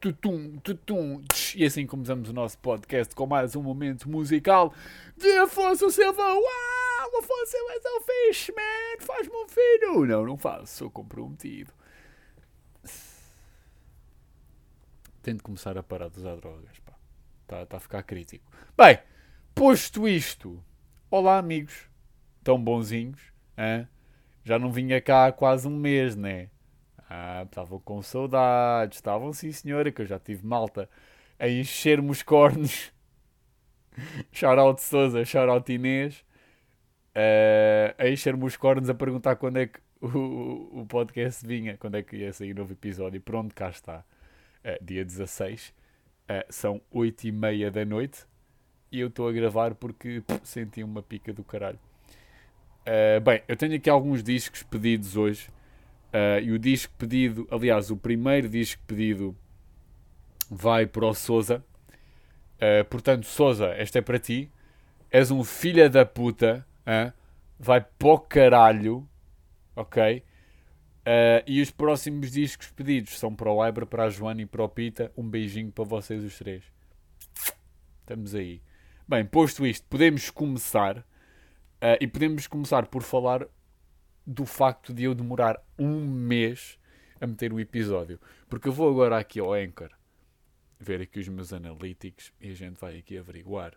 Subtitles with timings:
[0.00, 1.22] tutum, tutum.
[1.54, 4.72] E assim começamos o nosso podcast com mais um momento musical
[5.14, 6.22] de Afonso Silva.
[6.22, 9.04] Uau, Afonso Silva é tão fixe, man.
[9.06, 10.06] Faz-me um filho.
[10.06, 11.72] Não, não faço, sou comprometido.
[15.22, 16.94] Tenho de começar a parar de usar drogas, pá.
[17.42, 18.50] Está tá a ficar crítico.
[18.74, 18.98] Bem,
[19.54, 20.64] posto isto,
[21.10, 21.90] olá amigos,
[22.42, 23.20] tão bonzinhos,
[23.58, 23.86] hein?
[24.42, 26.48] já não vinha cá há quase um mês, né?
[27.12, 30.88] Ah, estavam com saudades, estavam sim senhora, que eu já tive malta
[31.40, 32.92] a encher-me os cornos.
[34.30, 36.24] Shoutout Souza, shoutout Inês.
[37.10, 41.96] Uh, a encher-me os cornos a perguntar quando é que o, o podcast vinha, quando
[41.96, 43.20] é que ia sair novo episódio.
[43.20, 44.04] Pronto, cá está.
[44.64, 45.70] Uh, dia 16.
[45.70, 45.74] Uh,
[46.48, 48.24] são 8 e meia da noite.
[48.92, 51.78] E eu estou a gravar porque pff, senti uma pica do caralho.
[53.24, 55.48] Bem, eu tenho aqui alguns discos pedidos hoje.
[56.10, 59.36] Uh, e o disco pedido, aliás, o primeiro disco pedido
[60.50, 61.64] vai para o Souza.
[62.56, 64.50] Uh, portanto, Souza, esta é para ti.
[65.10, 66.66] És um filho da puta.
[66.80, 67.12] Uh,
[67.58, 69.08] vai para caralho.
[69.76, 70.24] Ok?
[71.44, 74.68] e os próximos discos pedidos são para o Ibra, para a Joana e para o
[74.68, 75.10] Pita.
[75.16, 76.62] Um beijinho para vocês os três.
[78.00, 78.62] Estamos aí.
[79.08, 81.04] Bem, posto isto, podemos começar.
[82.00, 83.44] e podemos começar por falar
[84.30, 86.78] do facto de eu demorar um mês
[87.20, 88.20] a meter o episódio.
[88.48, 89.90] Porque eu vou agora aqui ao Anchor
[90.78, 93.74] ver aqui os meus analytics e a gente vai aqui averiguar.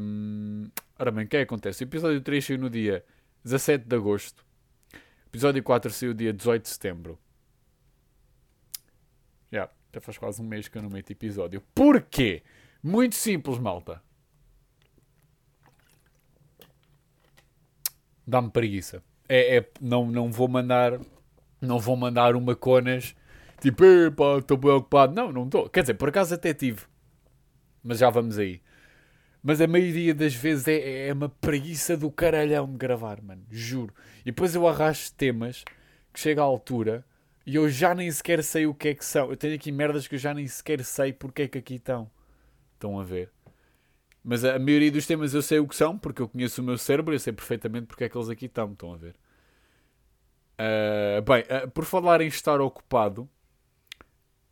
[0.00, 1.82] Um, ora bem, o que é que acontece?
[1.82, 3.02] O episódio 3 saiu no dia
[3.42, 4.44] 17 de agosto.
[4.92, 7.18] O episódio 4 saiu dia 18 de setembro.
[9.50, 11.62] Já, já faz quase um mês que eu não meto episódio.
[11.74, 12.42] Porquê?
[12.82, 14.02] Muito simples, malta.
[18.28, 19.02] Dá-me preguiça.
[19.28, 21.00] É, é, não, não vou mandar
[21.60, 23.14] não vou mandar uma conas
[23.60, 25.14] tipo, epá, estou preocupado.
[25.14, 25.68] Não, não estou.
[25.68, 26.82] Quer dizer, por acaso até tive.
[27.82, 28.60] Mas já vamos aí.
[29.42, 33.44] Mas a maioria das vezes é, é uma preguiça do caralhão de gravar, mano.
[33.50, 33.94] Juro.
[34.22, 35.64] E depois eu arrasto temas
[36.12, 37.04] que chega à altura
[37.46, 39.30] e eu já nem sequer sei o que é que são.
[39.30, 42.10] Eu tenho aqui merdas que eu já nem sequer sei porque é que aqui estão.
[42.74, 43.30] Estão a ver?
[44.30, 46.76] Mas a maioria dos temas eu sei o que são, porque eu conheço o meu
[46.76, 49.16] cérebro, eu sei perfeitamente porque é que eles aqui estão, estão a ver.
[50.60, 53.22] Uh, bem, uh, por falar em estar ocupado,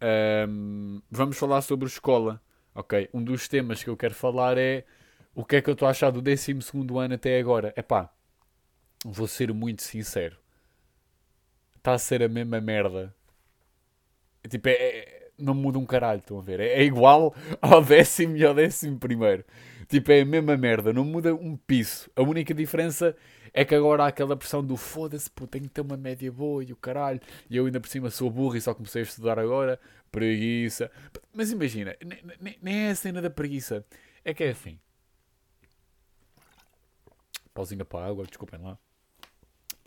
[0.00, 2.41] uh, vamos falar sobre escola.
[2.75, 4.87] Ok, um dos temas que eu quero falar é
[5.34, 6.53] o que é que eu estou a achar do 12
[6.98, 7.75] ano até agora.
[7.76, 8.10] É pá,
[9.04, 10.38] vou ser muito sincero,
[11.76, 13.14] está a ser a mesma merda.
[14.48, 16.61] Tipo, é, é não muda um caralho, estão a ver?
[16.61, 19.45] É, é igual ao décimo e ao décimo primeiro.
[19.89, 22.11] Tipo, é a mesma merda, não muda um piso.
[22.17, 23.17] A única diferença
[23.53, 26.63] é que agora há aquela pressão do foda-se, pô, tenho que ter uma média boa
[26.63, 27.21] e o caralho.
[27.49, 29.79] E eu ainda por cima sou burro e só comecei a estudar agora.
[30.11, 30.91] Preguiça.
[31.33, 31.97] Mas imagina,
[32.63, 33.85] nem é a cena da preguiça.
[34.25, 34.79] É que é assim.
[37.55, 38.79] Pausinha para a água, desculpem lá.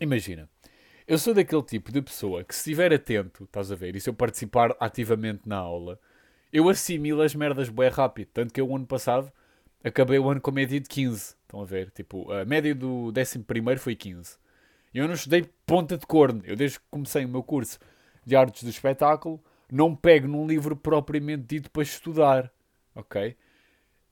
[0.00, 0.48] Imagina.
[1.10, 4.08] Eu sou daquele tipo de pessoa que, se estiver atento, estás a ver, e se
[4.08, 5.98] eu participar ativamente na aula,
[6.52, 8.28] eu assimilo as merdas bem rápido.
[8.32, 9.32] Tanto que eu, ano passado,
[9.82, 11.34] acabei o ano com média de 15.
[11.42, 11.90] Estão a ver?
[11.90, 14.38] Tipo, a média do 11 foi 15.
[14.94, 16.42] Eu não estudei ponta de corno.
[16.44, 17.80] Eu, desde que comecei o meu curso
[18.24, 22.52] de artes do espetáculo, não pego num livro propriamente dito para estudar.
[22.94, 23.36] Ok?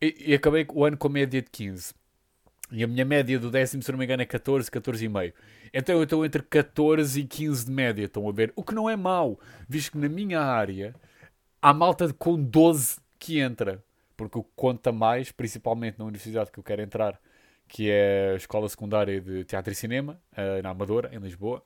[0.03, 1.95] E, e acabei o ano com média de 15.
[2.71, 5.33] E a minha média do décimo, se não me engano, é 14, 14,5.
[5.73, 8.53] Então eu estou entre 14 e 15 de média, estão a ver?
[8.55, 10.95] O que não é mau, visto que na minha área
[11.63, 13.83] há malta com 12 que entra.
[14.17, 17.21] Porque o que conta mais, principalmente na universidade que eu quero entrar,
[17.69, 21.63] que é a Escola Secundária de Teatro e Cinema, eh, na Amadora, em Lisboa,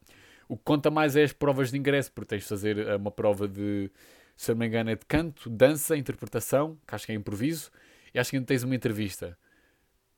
[0.49, 3.11] o que conta mais é as provas de ingresso, porque tens de fazer eh, uma
[3.11, 3.91] prova de,
[4.37, 7.71] se não me engano, é de canto, dança, interpretação, que acho que é improviso,
[8.13, 9.39] e acho que ainda tens uma entrevista.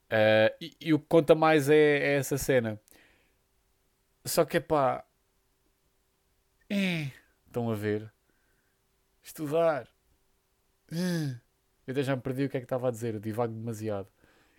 [0.04, 2.80] Uh, e, e, o que conta mais é, é, essa cena.
[4.24, 5.04] Só que é pá.
[6.68, 7.10] É,
[7.46, 8.12] estão a ver?
[9.22, 9.88] Estudar.
[10.92, 11.38] Uh,
[11.86, 13.14] eu até já me perdi o que é que estava a dizer.
[13.14, 14.08] Eu divago demasiado.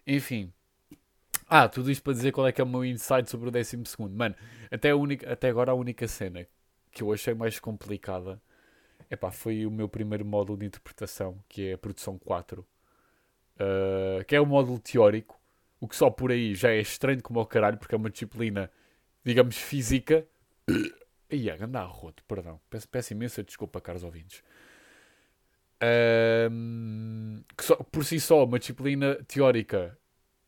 [0.05, 0.51] Enfim.
[1.47, 3.77] Ah, tudo isto para dizer qual é que é o meu insight sobre o 12.
[4.09, 4.35] Mano,
[4.71, 6.47] até, a única, até agora a única cena
[6.91, 8.41] que eu achei mais complicada
[9.09, 12.65] epá, foi o meu primeiro módulo de interpretação, que é a produção 4.
[13.55, 15.39] Uh, que é o módulo teórico,
[15.79, 18.69] o que só por aí já é estranho como ao caralho, porque é uma disciplina,
[19.23, 20.25] digamos, física.
[21.31, 22.59] Ia, anda roto, perdão.
[22.69, 24.43] Peço, peço imensa desculpa, caros ouvintes.
[26.51, 29.97] Um, que só, por si só, uma disciplina teórica,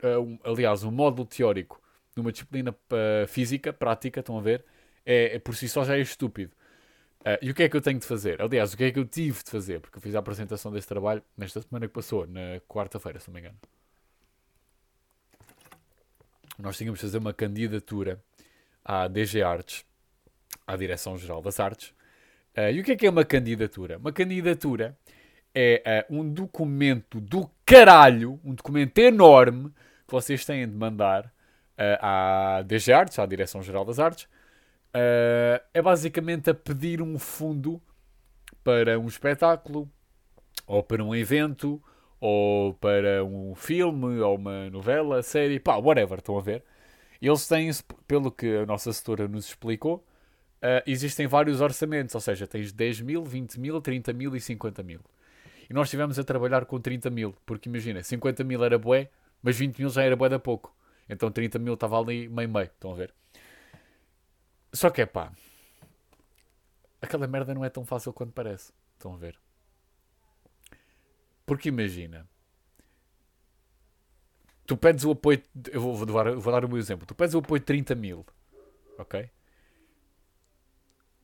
[0.04, 1.82] uh, um, aliás, um módulo teórico
[2.16, 4.66] de uma disciplina uh, física, prática, estão a ver,
[5.06, 6.52] é, é, por si só já é estúpido.
[7.28, 8.42] Uh, e o que é que eu tenho de fazer?
[8.42, 9.82] Aliás, o que é que eu tive de fazer?
[9.82, 13.34] Porque eu fiz a apresentação desse trabalho nesta semana que passou, na quarta-feira, se não
[13.34, 13.58] me engano.
[16.58, 18.24] Nós tínhamos de fazer uma candidatura
[18.84, 19.84] à DG Artes,
[20.66, 21.90] à Direção-Geral das Artes.
[22.56, 23.98] Uh, e o que é que é uma candidatura?
[23.98, 24.98] Uma candidatura
[25.54, 29.70] é uh, um documento do caralho, um documento enorme
[30.08, 31.34] que vocês têm de mandar
[32.00, 34.30] à DG Artes, à Direção-Geral das Artes.
[34.94, 37.82] Uh, é basicamente a pedir um fundo
[38.64, 39.90] para um espetáculo,
[40.66, 41.82] ou para um evento,
[42.20, 46.64] ou para um filme, ou uma novela, série, pá, whatever, estão a ver?
[47.22, 47.70] Eles têm,
[48.08, 50.06] pelo que a nossa setora nos explicou,
[50.58, 54.84] uh, existem vários orçamentos, ou seja, tens 10 mil, 20 mil, 30 mil e 50
[54.84, 55.00] mil.
[55.70, 59.10] E nós estivemos a trabalhar com 30 mil, porque imagina, 50 mil era bué,
[59.42, 60.76] mas 20 mil já era bué da pouco.
[61.10, 63.14] Então 30 mil estava ali meio-meio, estão a ver?
[64.78, 65.32] Só que é pá,
[67.02, 69.36] aquela merda não é tão fácil quanto parece, estão a ver?
[71.48, 72.30] Porque imagina,
[74.68, 75.42] tu pedes o apoio,
[75.72, 77.96] eu vou, vou, dar, vou dar o meu exemplo, tu pedes o apoio de 30
[77.96, 78.24] mil,
[79.00, 79.28] ok?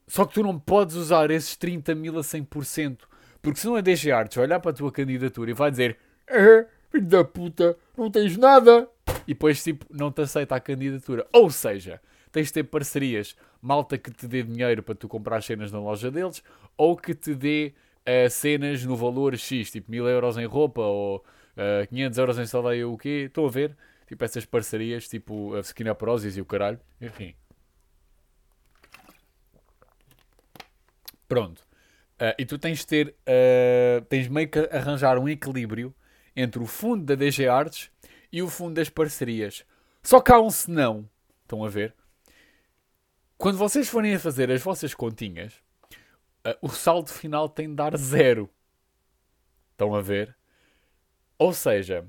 [0.08, 3.02] Só que tu não podes usar esses 30 mil a 100%.
[3.40, 5.98] Porque senão a DG Artes vai olhar para a tua candidatura e vai dizer
[6.28, 8.90] eh, filho da puta, não tens nada.
[9.28, 11.26] E depois, tipo, não te aceita a candidatura.
[11.32, 12.02] Ou seja,
[12.33, 13.35] tens de ter parcerias.
[13.62, 16.44] Malta que te dê dinheiro para tu comprar cenas na loja deles
[16.75, 21.18] ou que te dê uh, cenas no valor X, tipo 1000 euros em roupa ou
[21.18, 21.24] uh,
[21.56, 23.25] eh, 500 euros em saldeia o quê.
[23.27, 23.77] Estão a ver?
[24.07, 26.80] Tipo, essas parcerias, tipo a Skin Prozis e o caralho.
[27.00, 27.35] Enfim.
[31.27, 31.62] Pronto.
[32.15, 35.94] Uh, e tu tens de ter, uh, tens meio que arranjar um equilíbrio
[36.35, 37.91] entre o fundo da DG Arts
[38.31, 39.63] e o fundo das parcerias.
[40.01, 41.07] Só que há um senão.
[41.44, 41.94] Estão a ver?
[43.38, 45.53] Quando vocês forem a fazer as vossas continhas,
[46.45, 48.50] uh, o saldo final tem de dar zero.
[49.71, 50.35] Estão a ver?
[51.38, 52.06] Ou seja,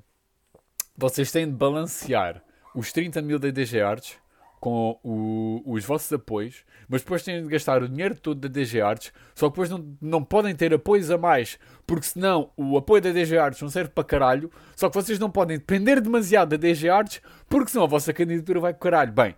[0.97, 2.43] vocês têm de balancear
[2.75, 4.19] os 30 mil da DG Arts
[4.65, 8.81] com o, os vossos apoios, mas depois têm de gastar o dinheiro todo da DG
[8.81, 13.03] Arts, só que depois não, não podem ter apoios a mais, porque senão o apoio
[13.03, 16.57] da DG Arts não serve para caralho, só que vocês não podem depender demasiado da
[16.57, 19.13] DG Arts, porque senão a vossa candidatura vai para caralho.
[19.13, 19.35] Bem,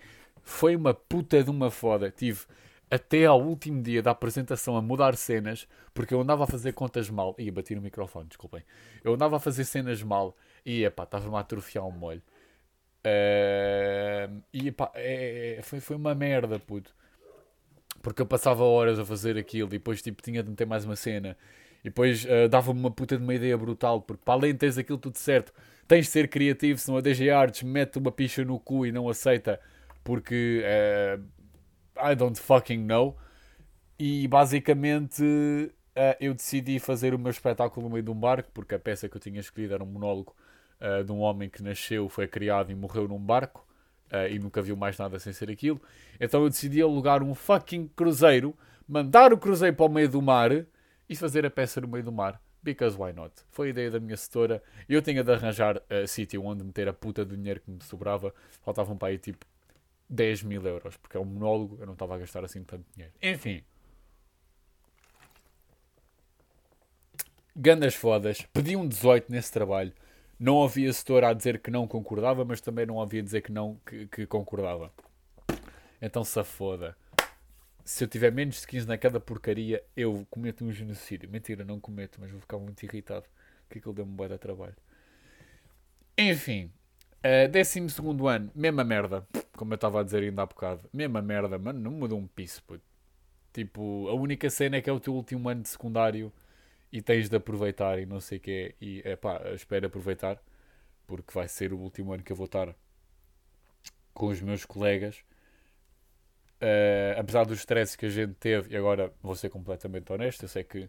[0.46, 2.08] foi uma puta de uma foda.
[2.08, 2.42] Tive
[2.88, 7.10] até ao último dia da apresentação a mudar cenas, porque eu andava a fazer contas
[7.10, 7.34] mal.
[7.36, 8.62] Ia bati no microfone, desculpem.
[9.02, 12.22] Eu andava a fazer cenas mal e, epá, estava-me a atrofiar um molho.
[13.04, 16.94] Uh, e pá, é, é, foi, foi uma merda, puto.
[18.00, 20.94] Porque eu passava horas a fazer aquilo e depois tipo, tinha de meter mais uma
[20.94, 21.36] cena.
[21.80, 24.00] E depois uh, dava-me uma puta de uma ideia brutal.
[24.00, 25.52] Porque para além de teres aquilo tudo certo,
[25.88, 26.78] tens de ser criativo.
[26.78, 29.60] Senão a DG Arts mete uma picha no cu e não aceita.
[30.06, 31.22] Porque uh,
[31.98, 33.16] I don't fucking know.
[33.98, 35.24] E basicamente
[36.20, 38.50] eu decidi fazer o meu espetáculo no meio de um barco.
[38.54, 40.34] Porque a peça que eu tinha escolhido era um monólogo
[40.80, 43.66] uh, de um homem que nasceu, foi criado e morreu num barco
[44.12, 45.80] uh, e nunca viu mais nada sem ser aquilo.
[46.20, 48.54] Então eu decidi alugar um fucking cruzeiro,
[48.86, 50.50] mandar o cruzeiro para o meio do mar
[51.08, 52.40] e fazer a peça no meio do mar.
[52.62, 53.32] Because why not?
[53.50, 54.60] Foi a ideia da minha setora.
[54.88, 58.34] Eu tinha de arranjar uh, sítio onde meter a puta do dinheiro que me sobrava.
[58.62, 59.46] Faltavam para aí tipo
[60.08, 63.14] 10 mil euros, porque é um monólogo, eu não estava a gastar assim tanto dinheiro.
[63.22, 63.64] Enfim.
[67.54, 68.42] Gandas fodas.
[68.52, 69.92] Pedi um 18 nesse trabalho.
[70.38, 73.80] Não havia setor a dizer que não concordava, mas também não havia dizer que não
[73.86, 74.92] que, que concordava.
[76.00, 76.96] Então se foda.
[77.84, 81.30] Se eu tiver menos de 15 naquela porcaria, eu cometo um genocídio.
[81.30, 83.24] Mentira, não cometo, mas vou ficar muito irritado.
[83.70, 84.76] Que aquilo deu-me boa de trabalho.
[86.18, 86.70] Enfim,
[87.26, 87.80] uh, 12
[88.28, 89.26] ano, mesma merda.
[89.56, 90.88] Como eu estava a dizer ainda há bocado.
[90.92, 92.62] Mesma merda, mano, não mudou um piso.
[92.62, 92.84] Puto.
[93.52, 96.32] Tipo, a única cena é que é o teu último ano de secundário
[96.92, 98.74] e tens de aproveitar e não sei o quê.
[98.80, 100.38] E é pá, espero aproveitar,
[101.06, 102.74] porque vai ser o último ano que eu vou estar
[104.12, 105.24] com os meus colegas.
[106.60, 110.48] Uh, apesar dos stress que a gente teve, e agora vou ser completamente honesto, eu
[110.48, 110.88] sei que uh,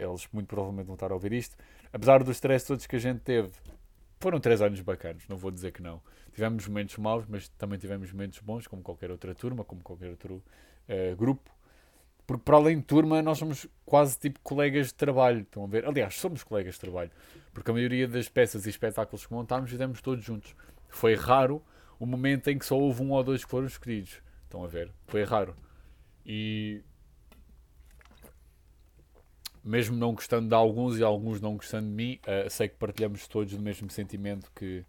[0.00, 1.56] eles muito provavelmente vão estar a ouvir isto.
[1.92, 3.50] Apesar dos stress todos que a gente teve,
[4.24, 6.00] foram três anos bacanos, não vou dizer que não.
[6.32, 10.42] Tivemos momentos maus, mas também tivemos momentos bons, como qualquer outra turma, como qualquer outro
[10.88, 11.50] uh, grupo.
[12.26, 15.40] Porque para além de turma, nós somos quase tipo colegas de trabalho.
[15.40, 15.84] Estão a ver?
[15.84, 17.10] Aliás, somos colegas de trabalho.
[17.52, 20.56] Porque a maioria das peças e espetáculos que montámos fizemos todos juntos.
[20.88, 21.62] Foi raro
[22.00, 24.22] o momento em que só houve um ou dois que foram escolhidos.
[24.44, 24.90] Estão a ver?
[25.06, 25.54] Foi raro.
[26.24, 26.82] E
[29.64, 33.26] mesmo não gostando de alguns e alguns não gostando de mim, uh, sei que partilhamos
[33.26, 34.84] todos o mesmo sentimento que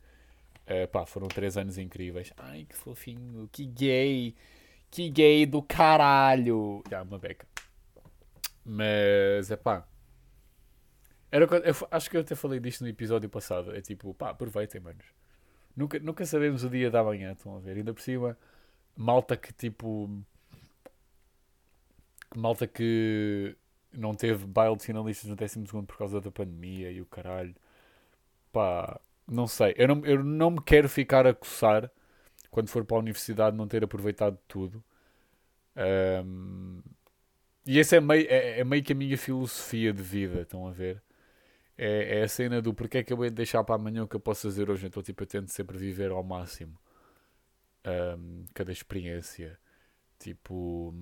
[0.68, 2.34] uh, pá, foram três anos incríveis.
[2.36, 4.36] Ai, que fofinho, que gay.
[4.92, 6.84] Que gay do caralho.
[6.90, 7.48] Já, uma beca.
[8.66, 9.88] Mas, é pá.
[11.32, 13.76] Era, eu, acho que eu até falei disto no episódio passado.
[13.76, 15.06] É tipo, pá, aproveitem, manos.
[15.76, 17.78] Nunca, nunca sabemos o dia da manhã, estão a ver?
[17.78, 18.38] Ainda por cima,
[18.96, 20.10] malta que tipo.
[22.36, 23.56] Malta que
[23.98, 27.56] não teve baile de finalistas no 12 por causa da pandemia e o caralho.
[28.52, 29.74] Pá, não sei.
[29.78, 31.92] Eu não, eu não me quero ficar a coçar
[32.52, 34.84] quando for para a universidade não ter aproveitado tudo.
[36.26, 36.82] Um,
[37.66, 40.72] e essa é meio, é, é, meio que a minha filosofia de vida, estão a
[40.72, 41.02] ver?
[41.78, 44.16] É, é a cena do porque é que eu vou deixar para amanhã o que
[44.16, 44.88] eu posso fazer hoje.
[44.88, 46.78] Então, tipo, eu tento sempre viver ao máximo
[47.86, 49.58] um, cada experiência.
[50.20, 50.94] Tipo,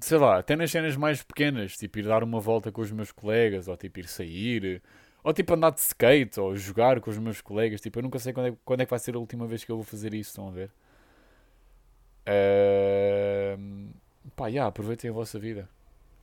[0.00, 3.12] sei lá, até nas cenas mais pequenas, tipo, ir dar uma volta com os meus
[3.12, 4.82] colegas, ou tipo, ir sair,
[5.22, 7.80] ou tipo, andar de skate, ou jogar com os meus colegas.
[7.80, 9.72] Tipo, eu nunca sei quando é, quando é que vai ser a última vez que
[9.72, 10.70] eu vou fazer isso, estão a ver?
[12.28, 13.92] Uh,
[14.36, 15.68] pá, yeah, aproveitem a vossa vida.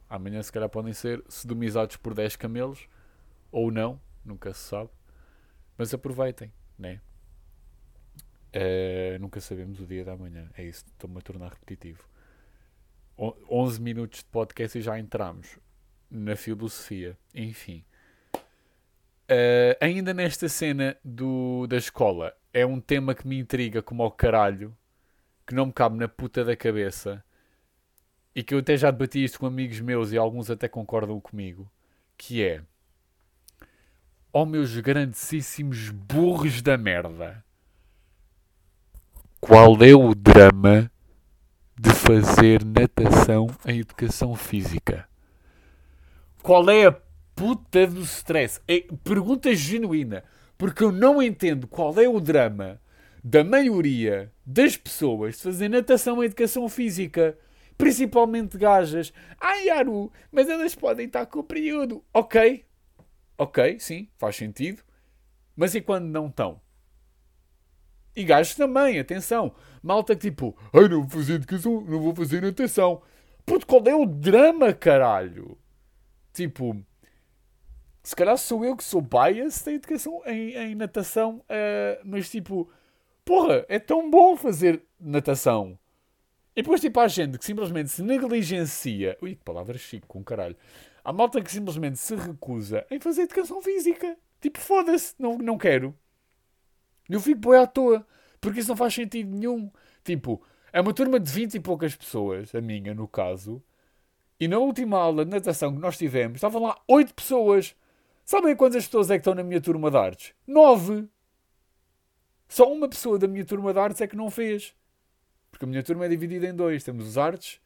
[0.09, 2.87] Amanhã, se calhar, podem ser sodomizados por 10 camelos,
[3.51, 4.89] ou não, nunca se sabe.
[5.77, 7.01] Mas aproveitem, né?
[8.55, 10.49] Uh, nunca sabemos o dia da manhã.
[10.57, 12.07] É isso, estou-me a tornar repetitivo.
[13.17, 15.57] 11 minutos de podcast e já entramos
[16.09, 17.17] na filosofia.
[17.33, 17.83] Enfim.
[18.35, 24.11] Uh, ainda nesta cena do, da escola, é um tema que me intriga como ao
[24.11, 24.75] caralho,
[25.47, 27.23] que não me cabe na puta da cabeça
[28.35, 31.71] e que eu até já debati isto com amigos meus e alguns até concordam comigo,
[32.17, 32.61] que é
[34.31, 37.43] oh, meus grandíssimos burros da merda.
[39.39, 40.91] Qual é o drama
[41.77, 45.07] de fazer natação em educação física?
[46.41, 46.95] Qual é a
[47.35, 48.61] puta do stress?
[48.65, 50.23] É pergunta genuína.
[50.57, 52.79] Porque eu não entendo qual é o drama
[53.21, 57.37] da maioria das pessoas de fazer natação em educação física.
[57.77, 59.11] Principalmente gajas.
[59.37, 62.01] Ai, Aru, mas elas podem estar com o período.
[62.13, 62.63] Ok.
[63.37, 64.81] Ok, sim, faz sentido.
[65.57, 66.61] Mas e quando não estão?
[68.15, 69.53] E gajos também, atenção.
[69.83, 73.01] Malta que tipo, ai não vou fazer educação, não vou fazer natação.
[73.45, 75.57] Puto, qual é o drama, caralho?
[76.33, 76.83] Tipo,
[78.01, 82.69] se calhar sou eu que sou bias em educação, em, em natação, uh, mas tipo,
[83.23, 85.77] porra, é tão bom fazer natação.
[86.55, 89.17] E depois, tipo, há gente que simplesmente se negligencia.
[89.21, 90.55] Ui, que palavra chique, com caralho.
[91.03, 94.17] Há malta que simplesmente se recusa em fazer educação física.
[94.39, 95.93] Tipo, foda-se, não, não quero.
[97.09, 98.05] Eu fico boi à toa.
[98.39, 99.71] Porque isso não faz sentido nenhum.
[100.03, 103.63] Tipo, é uma turma de 20 e poucas pessoas, a minha no caso,
[104.39, 107.75] e na última aula de natação que nós tivemos, estavam lá 8 pessoas.
[108.25, 110.33] Sabem quantas pessoas é que estão na minha turma de artes?
[110.45, 111.07] 9!
[112.47, 114.75] Só uma pessoa da minha turma de artes é que não fez.
[115.49, 116.83] Porque a minha turma é dividida em dois.
[116.83, 117.59] Temos os artes,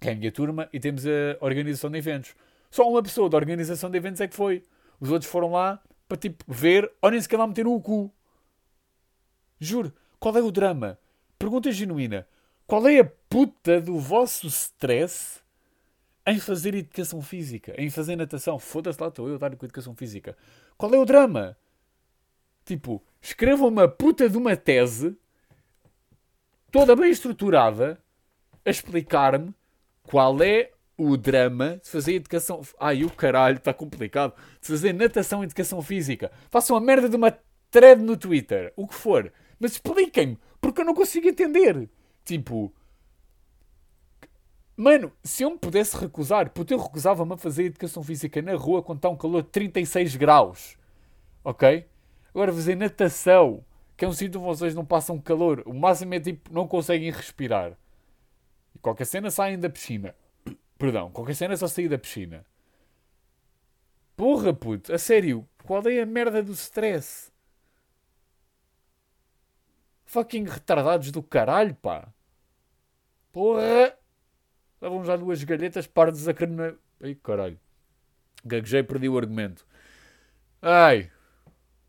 [0.00, 2.34] que é a minha turma, e temos a organização de eventos.
[2.70, 4.64] Só uma pessoa da organização de eventos é que foi.
[5.00, 8.12] Os outros foram lá para tipo ver, ou nem sequer lá meter o cu.
[9.58, 9.92] Juro.
[10.18, 10.98] Qual é o drama?
[11.38, 12.26] Pergunta genuína.
[12.66, 15.40] Qual é a puta do vosso stress
[16.26, 17.74] em fazer educação física?
[17.78, 18.58] Em fazer natação?
[18.58, 20.36] Foda-se lá, estou eu a dar com educação física.
[20.76, 21.56] Qual é o drama?
[22.64, 25.16] Tipo, escrevam uma puta de uma tese
[26.72, 27.98] toda bem estruturada
[28.64, 29.54] a explicar-me
[30.02, 32.62] qual é o drama de fazer educação.
[32.80, 34.34] Ai, o caralho, está complicado.
[34.60, 36.32] De fazer natação e educação física.
[36.50, 37.30] Façam a merda de uma
[37.70, 38.72] thread no Twitter.
[38.74, 39.32] O que for.
[39.58, 41.88] Mas expliquem-me, porque eu não consigo entender.
[42.24, 42.72] Tipo,
[44.76, 48.82] mano, se eu me pudesse recusar, porque eu recusava-me a fazer educação física na rua
[48.82, 50.76] quando está um calor de 36 graus,
[51.44, 51.86] ok?
[52.34, 53.64] Agora fazer natação,
[53.96, 57.10] que é um sítio onde vocês não passam calor, o máximo é tipo, não conseguem
[57.10, 57.78] respirar.
[58.74, 60.14] E qualquer cena saem da piscina.
[60.78, 62.44] Perdão, qualquer cena só sair da piscina.
[64.14, 67.30] Porra, puto, a sério, qual é a merda do stress?
[70.06, 72.08] Fucking retardados do caralho, pá.
[73.32, 73.92] Porra!
[74.80, 76.76] Levam já duas galhetas, pardos a carne.
[77.02, 77.58] Ai, caralho.
[78.44, 79.66] Gaguejei, perdi o argumento.
[80.62, 81.10] Ai!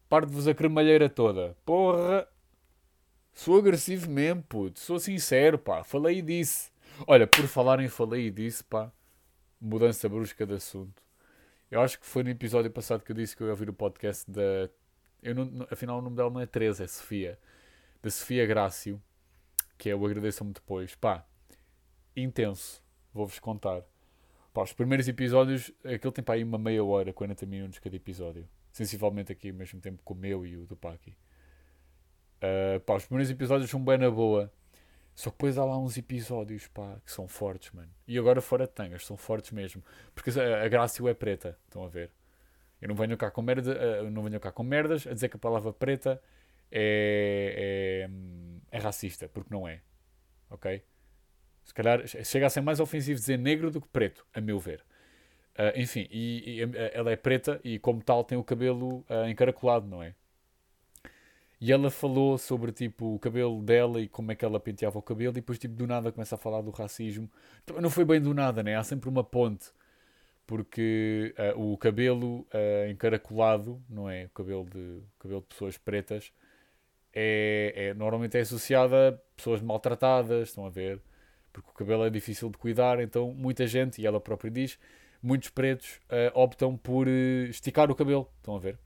[0.10, 1.56] Parto-vos a cremalheira toda.
[1.64, 2.28] Porra!
[3.36, 4.80] Sou agressivo mesmo, puto.
[4.80, 5.84] Sou sincero, pá.
[5.84, 6.72] Falei e disse.
[7.06, 8.92] Olha, por falar em falei e disse, pá.
[9.62, 11.04] Mudança brusca de assunto.
[11.70, 13.74] Eu acho que foi no episódio passado que eu disse que eu ia ouvir o
[13.74, 14.70] podcast da.
[15.22, 17.38] Eu não, afinal, o nome dela não é Teresa, é Sofia
[18.02, 19.02] da Sofia Grácio,
[19.78, 20.96] que é o Agradeçam-me Depois.
[20.96, 21.26] Pá,
[22.16, 22.84] intenso.
[23.14, 23.84] Vou-vos contar.
[24.54, 28.48] Pá, os primeiros episódios, aquele tempo aí uma meia hora, 40 minutos cada episódio.
[28.72, 31.16] Sensivelmente aqui ao mesmo tempo com o meu e o do Paki.
[32.38, 34.52] Uh, pá, os primeiros episódios são bem na boa.
[35.16, 37.92] Só que depois há lá uns episódios, pá, que são fortes, mano.
[38.08, 39.84] E agora fora de tangas, são fortes mesmo.
[40.14, 42.12] Porque a, a Grácio é preta, estão a ver?
[42.80, 45.36] Eu não venho cá com merda, uh, não venho cá com merdas a dizer que
[45.36, 46.22] a palavra preta
[46.72, 48.08] é,
[48.72, 49.82] é, é racista, porque não é.
[50.50, 50.84] Ok?
[51.64, 54.86] Se calhar chega a ser mais ofensivo dizer negro do que preto, a meu ver.
[55.58, 59.88] Uh, enfim, e, e, ela é preta e, como tal, tem o cabelo uh, encaracolado,
[59.88, 60.14] não é?
[61.60, 65.02] E ela falou sobre tipo o cabelo dela e como é que ela penteava o
[65.02, 67.30] cabelo, e depois, tipo, do nada começa a falar do racismo.
[67.82, 68.76] Não foi bem do nada, né?
[68.76, 69.72] Há sempre uma ponte,
[70.46, 72.48] porque uh, o cabelo
[72.90, 74.26] encaracolado, não é?
[74.26, 76.32] O cabelo de, o cabelo de pessoas pretas
[77.20, 81.02] é, é, normalmente é associado a pessoas maltratadas, estão a ver?
[81.52, 84.78] Porque o cabelo é difícil de cuidar, então muita gente, e ela própria diz
[85.22, 88.30] muitos pretos uh, optam por uh, esticar o cabelo.
[88.38, 88.78] Estão a ver?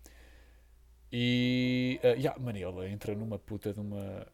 [1.12, 2.00] E.
[2.04, 4.26] Uh, yeah, mano, ela entra numa puta de uma.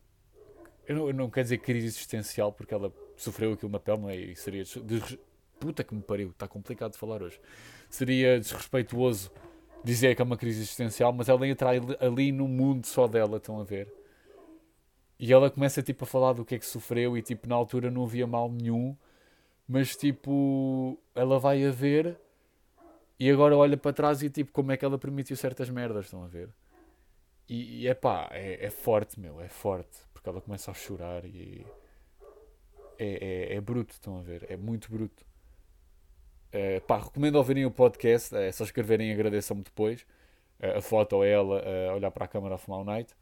[0.88, 4.10] Eu não, eu não quero dizer crise existencial porque ela sofreu aquilo na pele, não
[4.10, 4.16] é?
[4.16, 4.64] E seria.
[4.64, 5.20] De...
[5.60, 7.42] Puta que me pariu, está complicado de falar hoje.
[7.90, 9.32] Seria desrespeituoso
[9.84, 11.70] dizer que é uma crise existencial, mas ela entra
[12.00, 13.92] ali, no mundo só dela, estão a ver?
[15.20, 17.90] E ela começa tipo a falar do que é que sofreu e tipo na altura
[17.90, 18.96] não havia mal nenhum
[19.68, 22.18] mas tipo, ela vai a ver
[23.20, 26.24] e agora olha para trás e tipo, como é que ela permitiu certas merdas, estão
[26.24, 26.50] a ver?
[27.50, 31.66] E, e é pá, é forte, meu, é forte, porque ela começa a chorar e
[32.98, 34.46] é, é, é bruto, estão a ver?
[34.50, 35.26] É muito bruto.
[36.52, 40.06] É, pá, recomendo ouvirem o podcast, é só escreverem agradeçam-me depois.
[40.60, 43.14] É, a foto é ela a olhar para a câmara a fumar o night.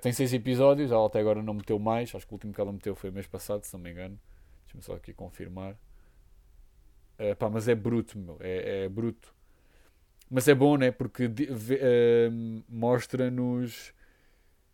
[0.00, 2.72] Tem seis episódios, ela até agora não meteu mais, acho que o último que ela
[2.72, 4.18] meteu foi mês passado, se não me engano.
[4.64, 5.76] Deixa-me só aqui confirmar.
[7.38, 8.36] Pá, mas é bruto, meu.
[8.40, 9.34] É, é, bruto.
[10.30, 10.92] Mas é bom, né?
[10.92, 11.28] Porque
[12.68, 13.92] mostra-nos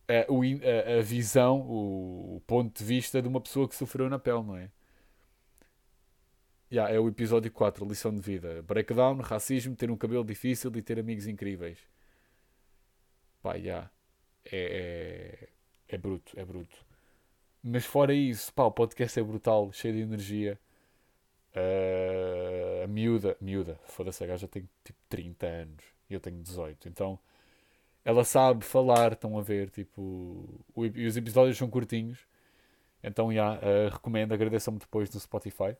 [0.08, 4.42] uh, a, visão, o, o, ponto de vista de uma pessoa que sofreu na pele,
[4.42, 4.70] não é?
[6.72, 8.62] Yeah, é o episódio 4, lição de vida.
[8.62, 11.78] Breakdown, racismo, ter um cabelo difícil e ter amigos incríveis.
[13.42, 13.90] Pá, yeah.
[14.50, 15.48] é,
[15.90, 16.74] é, é bruto, é bruto.
[17.62, 20.58] Mas fora isso, pá, o podcast é brutal, cheio de energia.
[21.54, 26.88] Uh, a miúda, miúda, foda-se, a gaja tem tipo 30 anos e eu tenho 18.
[26.88, 27.18] Então
[28.04, 32.26] ela sabe falar, estão a ver, tipo, o, e os episódios são curtinhos.
[33.02, 35.76] Então, já, uh, recomendo, agradeçam-me depois no Spotify.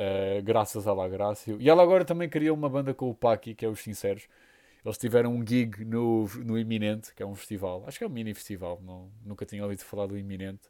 [0.00, 1.60] Uh, graças La Grácio.
[1.60, 4.26] E ela agora também criou uma banda com o Paki, que é os Sinceros.
[4.82, 7.84] Eles tiveram um gig no, no Iminente, que é um festival.
[7.86, 8.80] Acho que é um mini festival.
[8.82, 10.68] Não, nunca tinha ouvido falar do Iminente.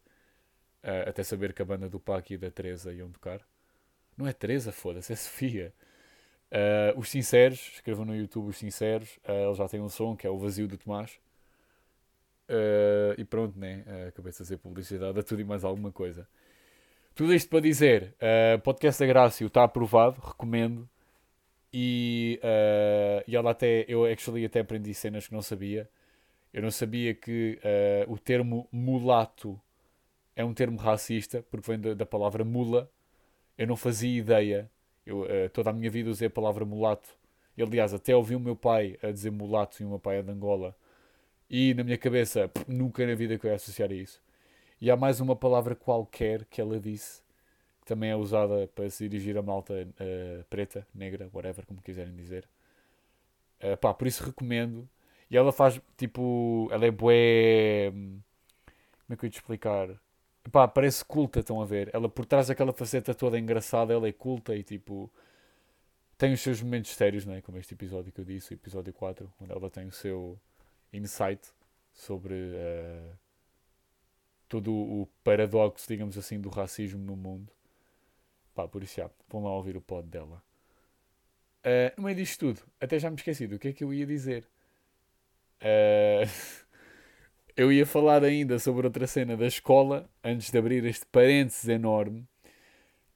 [0.83, 3.39] Uh, até saber que a banda do Pac e da Teresa iam tocar.
[4.17, 5.73] Não é Teresa, foda-se, é Sofia.
[6.51, 9.17] Uh, os Sinceros, escrevam no YouTube Os Sinceros.
[9.25, 11.17] Eles já têm um som que é o Vazio do Tomás.
[13.17, 13.85] E pronto, né?
[14.09, 16.27] Acabei de fazer publicidade a tudo e mais alguma coisa.
[17.13, 20.89] Tudo isto para dizer: uh, podcast da Grácio está aprovado, recomendo.
[21.73, 25.89] E, uh, e ela até, eu actually até aprendi cenas que não sabia.
[26.53, 27.59] Eu não sabia que
[28.07, 29.59] uh, o termo mulato
[30.35, 32.89] é um termo racista, porque vem da, da palavra mula.
[33.57, 34.69] Eu não fazia ideia.
[35.05, 37.09] Eu, uh, toda a minha vida usei a palavra mulato.
[37.57, 40.21] E, aliás, até ouvi o meu pai a dizer mulato e o meu pai é
[40.21, 40.75] de Angola.
[41.49, 44.21] E na minha cabeça, pff, nunca na vida que eu ia associar a isso.
[44.81, 47.21] E há mais uma palavra qualquer que ela disse
[47.85, 52.47] também é usada para se dirigir a malta uh, preta, negra, whatever, como quiserem dizer.
[53.61, 54.89] Uh, pá, por isso recomendo.
[55.29, 57.91] E ela faz, tipo, ela é bué...
[57.91, 59.89] Como é que eu ia te explicar?
[60.51, 61.89] Pá, parece culta, estão a ver?
[61.93, 65.11] Ela, por trás daquela faceta toda engraçada, ela é culta e, tipo...
[66.17, 67.41] Tem os seus momentos sérios, não é?
[67.41, 70.39] Como este episódio que eu disse, o episódio 4, onde ela tem o seu
[70.93, 71.41] insight
[71.93, 72.33] sobre...
[72.33, 73.20] Uh,
[74.51, 77.49] todo o paradoxo, digamos assim, do racismo no mundo.
[78.53, 80.43] Pá, por isso já, vão lá ouvir o pod dela.
[81.61, 84.05] Uh, no meio disto tudo, até já me esqueci do que é que eu ia
[84.05, 84.45] dizer.
[85.61, 86.27] Uh,
[87.55, 92.27] eu ia falar ainda sobre outra cena da escola, antes de abrir este parênteses enorme,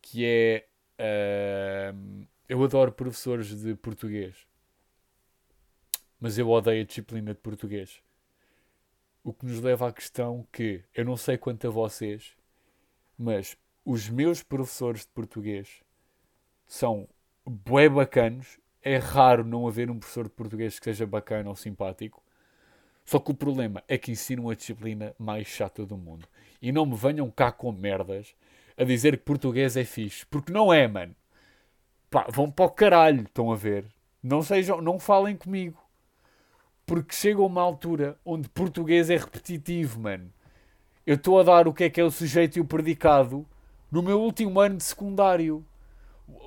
[0.01, 0.65] que é.
[0.97, 4.47] Uh, eu adoro professores de português,
[6.17, 8.04] mas eu odeio a disciplina de português.
[9.25, 12.37] O que nos leva à questão que eu não sei quanto a vocês,
[13.17, 15.81] mas os meus professores de português
[16.67, 17.09] são
[17.43, 18.59] bué bacanos.
[18.83, 22.21] É raro não haver um professor de português que seja bacana ou simpático.
[23.03, 26.27] Só que o problema é que ensinam a disciplina mais chata do mundo.
[26.61, 28.35] E não me venham cá com merdas
[28.77, 30.23] a dizer que português é fixe.
[30.27, 31.15] Porque não é, mano.
[32.11, 33.87] Pá, vão para o caralho, estão a ver.
[34.21, 35.83] Não sejam, não falem comigo.
[36.85, 40.31] Porque chega uma altura onde português é repetitivo, mano.
[41.05, 43.47] eu estou a dar o que é que é o sujeito e o predicado
[43.91, 45.65] no meu último ano de secundário.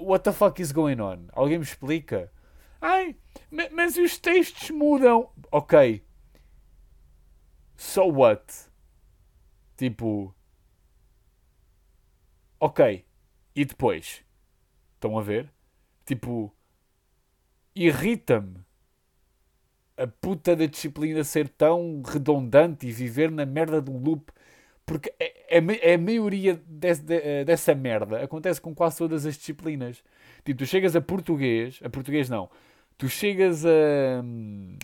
[0.01, 1.27] What the fuck is going on?
[1.33, 2.31] Alguém me explica?
[2.81, 3.16] Ai,
[3.72, 5.31] mas os textos mudam.
[5.51, 6.05] Ok.
[7.77, 8.44] So what?
[9.77, 10.35] Tipo.
[12.61, 13.07] Ok.
[13.55, 14.24] E depois?
[14.94, 15.53] Estão a ver?
[16.05, 16.53] Tipo.
[17.74, 18.64] Irrita-me
[19.98, 24.32] a puta da disciplina ser tão redundante e viver na merda de um loop.
[24.87, 29.26] Porque é, é, é a maioria desse, de, eh, dessa merda acontece com quase todas
[29.26, 30.02] as disciplinas.
[30.44, 32.48] Tipo, tu chegas a português, a português não,
[32.96, 34.22] tu chegas a.
[34.24, 34.78] Hum,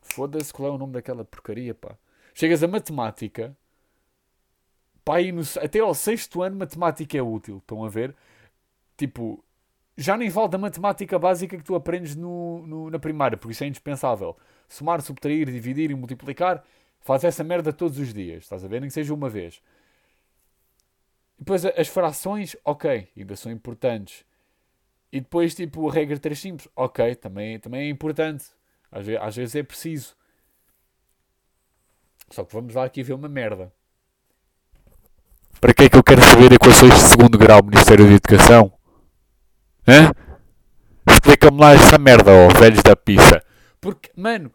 [0.00, 1.96] foda-se, qual é o nome daquela porcaria, pá?
[2.34, 3.56] Chegas a matemática,
[5.04, 8.14] pá, no, até ao sexto ano, matemática é útil, estão a ver?
[8.96, 9.44] Tipo,
[9.96, 13.64] já nem vale da matemática básica que tu aprendes no, no, na primária, porque isso
[13.64, 14.36] é indispensável.
[14.68, 16.62] Somar, subtrair, dividir e multiplicar,
[17.00, 18.80] faz essa merda todos os dias, estás a ver?
[18.80, 19.62] Nem que seja uma vez.
[21.38, 24.24] Depois as frações, ok, ainda são importantes.
[25.10, 28.46] E depois, tipo, a regra 3 simples, ok, também, também é importante.
[28.90, 30.14] Às vezes, às vezes é preciso.
[32.30, 33.72] Só que vamos lá aqui ver uma merda.
[35.60, 38.75] Para que é que eu quero saber equações de segundo grau, Ministério da Educação?
[41.08, 43.40] Explica-me lá essa merda, ó, velhos da pizza.
[43.80, 44.52] Porque, mano,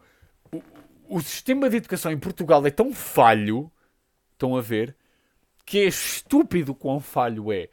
[0.52, 0.62] o,
[1.08, 3.72] o sistema de educação em Portugal é tão falho,
[4.34, 4.94] estão a ver,
[5.65, 7.70] que é estúpido quão falho é.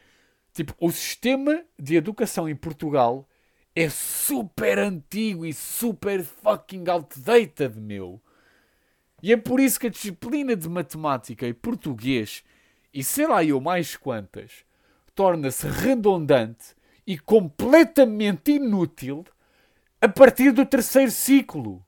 [0.54, 3.28] Tipo, o sistema de educação em Portugal
[3.74, 8.22] é super antigo e super fucking outdated, meu.
[9.20, 12.44] E é por isso que a disciplina de matemática e português,
[12.94, 14.64] e sei lá eu mais quantas,
[15.12, 16.77] torna-se redundante
[17.08, 19.24] e completamente inútil
[19.98, 21.82] a partir do terceiro ciclo.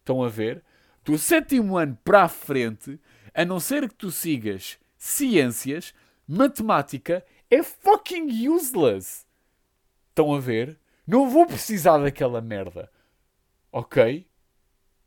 [0.00, 0.62] Estão a ver?
[1.02, 3.00] Do sétimo ano para a frente,
[3.32, 5.94] a não ser que tu sigas ciências,
[6.26, 9.26] matemática é fucking useless.
[10.10, 10.78] Estão a ver?
[11.06, 12.92] Não vou precisar daquela merda.
[13.72, 14.28] Ok?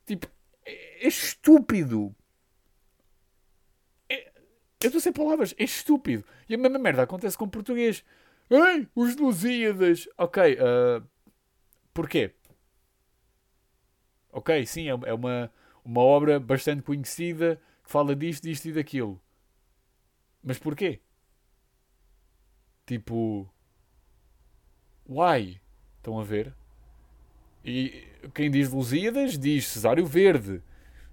[0.07, 0.25] Tipo,
[0.65, 2.15] é, é estúpido.
[4.09, 4.31] É,
[4.81, 5.53] eu estou sem palavras.
[5.55, 6.25] É estúpido.
[6.49, 8.03] E a mesma merda acontece com português.
[8.51, 10.09] Ei, os Lusíadas.
[10.17, 11.07] Ok, uh,
[11.93, 12.35] porquê?
[14.29, 15.49] Ok, sim, é, é uma,
[15.85, 19.21] uma obra bastante conhecida que fala disto, disto e daquilo.
[20.43, 20.99] Mas porquê?
[22.85, 23.49] Tipo.
[25.07, 25.61] Why?
[25.97, 26.53] Estão a ver?
[27.63, 30.61] E quem diz Lusíadas diz Cesário Verde,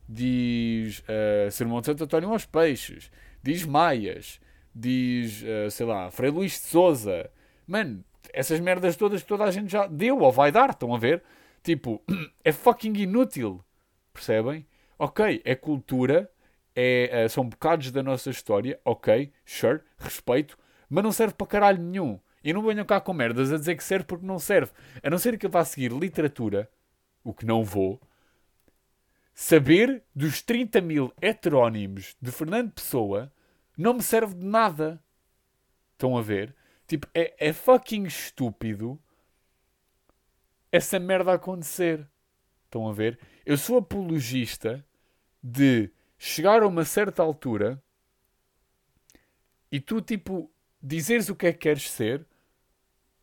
[0.09, 4.41] diz uh, Sermão de Santo António aos Peixes, diz Maias,
[4.79, 7.31] diz, uh, sei lá, Frei Luís de Souza.
[7.67, 10.99] Mano, essas merdas todas que toda a gente já deu ou vai dar, estão a
[10.99, 11.23] ver?
[11.63, 12.03] Tipo,
[12.45, 13.65] é fucking inútil.
[14.13, 14.67] Percebem?
[14.99, 16.31] Ok, é cultura,
[16.75, 21.83] é, uh, são bocados da nossa história, ok, sure, respeito, mas não serve para caralho
[21.83, 22.19] nenhum.
[22.43, 24.73] E não venham cá com merdas a dizer que serve porque não serve.
[25.03, 26.69] A não ser que eu vá seguir literatura,
[27.23, 28.01] o que não vou,
[29.35, 33.31] saber dos 30 mil heterónimos de Fernando Pessoa
[33.79, 35.01] não me serve de nada.
[35.93, 36.55] Estão a ver?
[36.87, 39.01] Tipo, é, é fucking estúpido
[40.73, 42.07] essa merda acontecer.
[42.65, 43.19] Estão a ver?
[43.47, 44.85] Eu sou apologista
[45.43, 47.83] de chegar a uma certa altura
[49.71, 50.51] e tu, tipo,
[50.83, 52.27] dizeres o que é que queres ser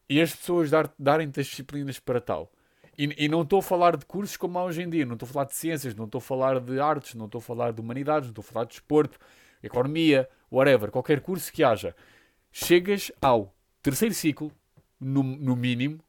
[0.07, 2.51] e as pessoas dar, darem-te as disciplinas para tal.
[2.97, 5.27] E, e não estou a falar de cursos como há hoje em dia, não estou
[5.27, 7.81] a falar de ciências, não estou a falar de artes, não estou a falar de
[7.81, 9.19] humanidades, não estou a falar de desporto,
[9.61, 11.95] economia, whatever, qualquer curso que haja,
[12.51, 14.51] chegas ao terceiro ciclo,
[14.99, 15.99] no, no mínimo,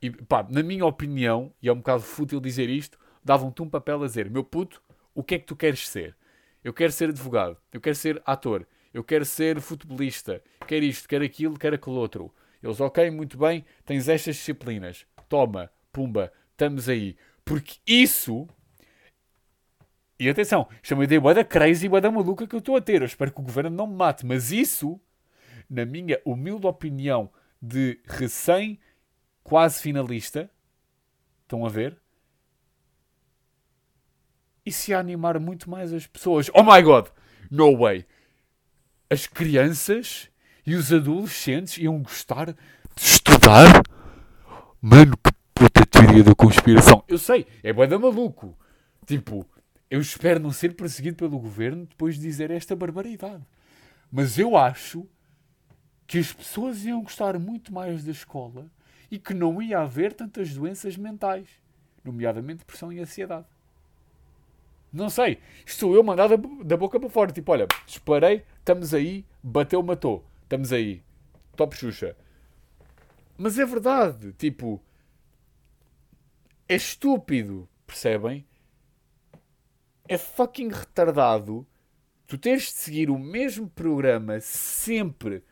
[0.00, 4.02] e pá, na minha opinião, e é um bocado fútil dizer isto, davam-te um papel
[4.02, 4.82] a dizer: meu puto,
[5.14, 6.16] o que é que tu queres ser?
[6.62, 11.24] Eu quero ser advogado, eu quero ser ator, eu quero ser futebolista, quero isto, quero
[11.24, 12.32] aquilo, quero aquele outro.
[12.62, 17.16] Eles, ok, muito bem, tens estas disciplinas, toma, pumba, estamos aí.
[17.44, 18.48] Porque isso
[20.18, 22.80] e atenção, isto é uma ideia da crazy, boa da maluca que eu estou a
[22.80, 23.02] ter.
[23.02, 24.24] Eu espero que o governo não me mate.
[24.24, 25.00] Mas isso,
[25.68, 28.78] na minha humilde opinião de recém
[29.42, 30.50] quase finalista,
[31.42, 31.98] estão a ver?
[34.64, 36.50] Isso ia animar muito mais as pessoas.
[36.54, 37.08] Oh my god!
[37.50, 38.06] No way!
[39.10, 40.30] As crianças
[40.66, 42.56] e os adolescentes iam gostar de
[42.96, 43.82] estudar?
[44.80, 47.04] Mano, que puta teoria da conspiração.
[47.08, 48.56] Eu sei, é boa da maluco.
[49.06, 49.46] Tipo,
[49.94, 53.44] eu espero não ser perseguido pelo governo depois de dizer esta barbaridade.
[54.10, 55.06] Mas eu acho
[56.04, 58.68] que as pessoas iam gostar muito mais da escola
[59.08, 61.48] e que não ia haver tantas doenças mentais,
[62.02, 63.46] nomeadamente depressão e ansiedade.
[64.92, 65.38] Não sei.
[65.64, 67.30] Estou eu mandado da boca para fora.
[67.30, 70.26] Tipo, olha, disparei, estamos aí, bateu, matou.
[70.42, 71.04] Estamos aí.
[71.54, 72.16] Top Xuxa.
[73.38, 74.32] Mas é verdade.
[74.32, 74.82] Tipo,
[76.68, 77.68] é estúpido.
[77.86, 78.44] Percebem?
[80.06, 81.66] É fucking retardado
[82.26, 85.42] tu teres de seguir o mesmo programa sempre,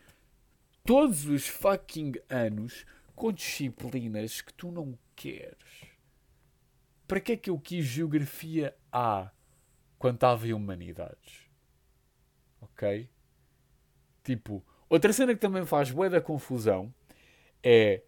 [0.84, 2.84] todos os fucking anos,
[3.14, 5.86] com disciplinas que tu não queres.
[7.06, 9.30] Para que é que eu quis Geografia A
[9.98, 11.48] quando estava em Humanidades?
[12.60, 13.08] Ok?
[14.24, 16.92] Tipo, outra cena que também faz bué da confusão
[17.62, 18.02] é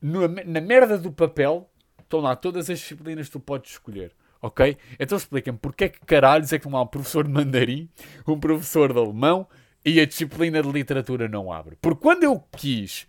[0.00, 4.14] no, na merda do papel estão lá todas as disciplinas que tu podes escolher.
[4.42, 4.76] Ok?
[4.98, 7.88] Então expliquem-me porque é que caralhos é que não há um professor de mandarim,
[8.26, 9.46] um professor de alemão
[9.84, 11.76] e a disciplina de literatura não abre.
[11.80, 13.06] Porque quando eu quis,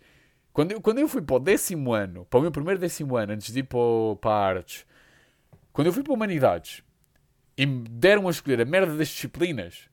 [0.52, 3.32] quando eu, quando eu fui para o décimo ano, para o meu primeiro décimo ano,
[3.32, 3.78] antes de ir para,
[4.20, 4.86] para a artes,
[5.72, 6.82] quando eu fui para Humanidades
[7.56, 9.88] e me deram a escolher a merda das disciplinas,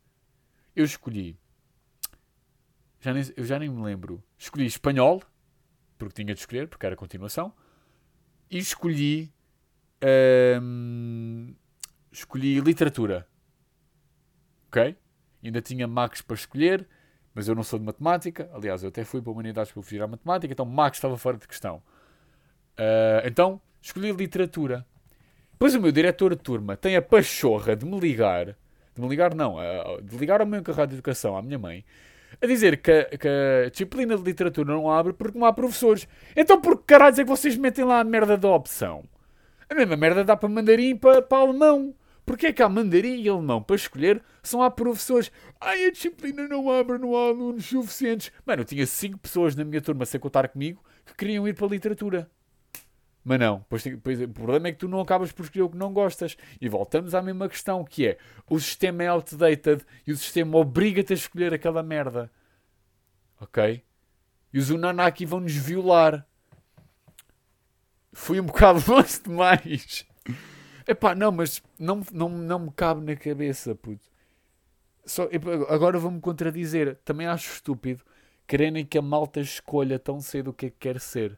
[0.75, 1.37] eu escolhi.
[2.99, 4.21] Já nem, eu já nem me lembro.
[4.37, 5.23] Escolhi espanhol,
[5.97, 7.53] porque tinha de escolher, porque era continuação,
[8.51, 9.31] e escolhi
[10.61, 11.53] um,
[12.11, 13.27] escolhi literatura.
[14.67, 14.95] Ok?
[15.43, 16.87] Ainda tinha Max para escolher,
[17.33, 18.49] mas eu não sou de matemática.
[18.53, 21.47] Aliás, eu até fui para humanidades para fugir à matemática, então Max estava fora de
[21.47, 21.77] questão.
[22.77, 24.85] Uh, então, escolhi literatura.
[25.51, 28.55] Depois o meu diretor de turma tem a pachorra de me ligar,
[28.95, 29.57] de me ligar não,
[30.01, 31.83] de ligar ao meu encarregado de educação, à minha mãe,
[32.41, 36.07] a dizer que, que, a disciplina de literatura não abre porque não há professores.
[36.33, 39.03] Então por que caralho é que vocês metem lá a merda da opção?
[39.69, 41.95] A mesma merda dá para mandarim para, para alemão.
[42.25, 44.23] Porquê é que há mandarim e alemão para escolher?
[44.43, 45.31] São há professores.
[45.59, 48.31] Ai, a disciplina não abre, não há alunos suficientes.
[48.45, 51.65] Mano, eu tinha 5 pessoas na minha turma sem contar comigo que queriam ir para
[51.65, 52.29] a literatura.
[53.23, 55.77] Mas não, pois, pois, o problema é que tu não acabas por escolher o que
[55.77, 56.37] não gostas.
[56.61, 58.17] E voltamos à mesma questão, que é,
[58.49, 62.31] o sistema é outdated e o sistema obriga-te a escolher aquela merda.
[63.41, 63.83] Ok?
[64.53, 66.28] E os Unanaki vão-nos violar
[68.13, 70.05] fui um bocado longe demais.
[70.87, 74.03] Epá, não, mas não, não, não me cabe na cabeça, puto.
[75.05, 75.27] Só,
[75.69, 76.97] agora vou-me contradizer.
[77.03, 78.03] Também acho estúpido
[78.49, 81.37] quererem que a malta escolha tão cedo o que é que quer ser.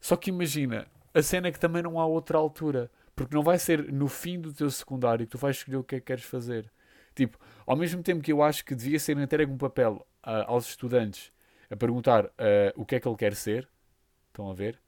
[0.00, 2.90] Só que imagina, a cena é que também não há outra altura.
[3.14, 5.96] Porque não vai ser no fim do teu secundário que tu vais escolher o que
[5.96, 6.70] é que queres fazer.
[7.14, 10.68] Tipo, ao mesmo tempo que eu acho que devia ser entregue um papel uh, aos
[10.68, 11.32] estudantes
[11.68, 12.30] a perguntar uh,
[12.76, 13.68] o que é que ele quer ser,
[14.28, 14.80] estão a ver?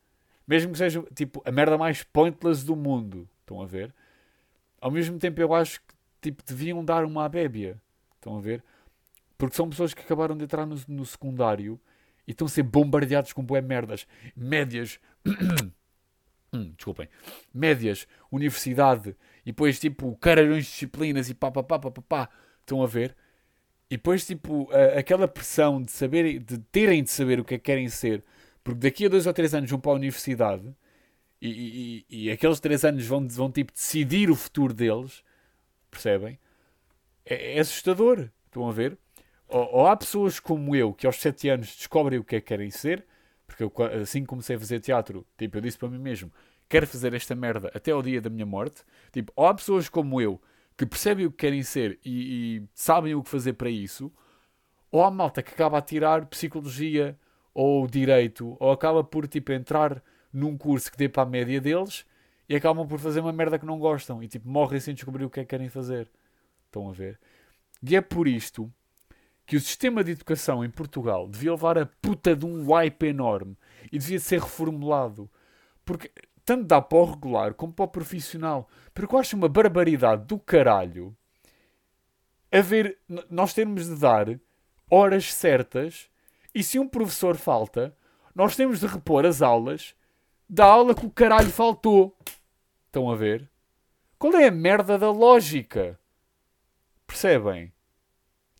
[0.51, 3.29] Mesmo que seja tipo a merda mais pointless do mundo.
[3.39, 3.95] Estão a ver?
[4.81, 7.81] Ao mesmo tempo eu acho que tipo, deviam dar uma abébia.
[8.17, 8.65] Estão a ver?
[9.39, 11.81] Porque são pessoas que acabaram de entrar no, no secundário
[12.27, 14.09] e estão a ser bombardeados com boé merdas.
[14.35, 14.99] Médias.
[16.53, 17.09] hum, desculpem.
[17.55, 19.15] Médias, universidade
[19.47, 22.03] e depois tipo caralhões de disciplinas e pá pá pá pá pá.
[22.03, 22.29] pá.
[22.59, 23.15] Estão a ver?
[23.89, 27.63] E depois tipo aquela pressão de saber, de terem de saber o que é que
[27.67, 28.25] querem ser
[28.63, 30.75] porque daqui a dois ou três anos vão para a universidade
[31.41, 35.25] e, e, e aqueles três anos vão, vão tipo decidir o futuro deles,
[35.91, 36.39] percebem?
[37.25, 38.29] É, é assustador.
[38.47, 38.99] Estão a ver?
[39.49, 42.49] Ou, ou, há pessoas como eu que aos sete anos descobrem o que é que
[42.49, 43.05] querem ser,
[43.47, 46.33] porque eu, assim comecei a fazer teatro, tipo, eu disse para mim mesmo,
[46.69, 48.83] quero fazer esta merda até ao dia da minha morte.
[49.13, 50.41] Tipo, ou há pessoas como eu
[50.77, 54.13] que percebem o que querem ser e, e sabem o que fazer para isso,
[54.91, 57.19] ou há malta que acaba a tirar psicologia
[57.55, 62.07] ou direito, ou acaba por tipo entrar num curso que dê para a média deles
[62.49, 65.31] e acabam por fazer uma merda que não gostam e tipo morrem sem descobrir o
[65.31, 66.11] que é que querem fazer.
[66.67, 67.19] Estão a ver?
[67.83, 68.73] E é por isto
[69.47, 73.57] que o sistema de educação em Portugal devia levar a puta de um wipe enorme
[73.91, 75.29] e devia ser reformulado.
[75.85, 76.13] Porque
[76.45, 78.69] tanto dá para o regular como para o profissional.
[78.95, 81.17] Porque eu acho uma barbaridade do caralho
[82.51, 84.27] haver, nós termos de dar
[84.91, 86.10] horas certas
[86.55, 87.95] e se um professor falta,
[88.35, 89.95] nós temos de repor as aulas
[90.49, 92.17] da aula que o caralho faltou.
[92.87, 93.49] Estão a ver?
[94.19, 95.99] Qual é a merda da lógica?
[97.07, 97.73] Percebem?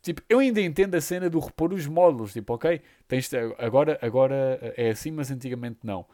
[0.01, 2.33] Tipo, eu ainda entendo a cena do repor os módulos.
[2.33, 6.05] Tipo, ok, tens agora, agora é assim, mas antigamente não.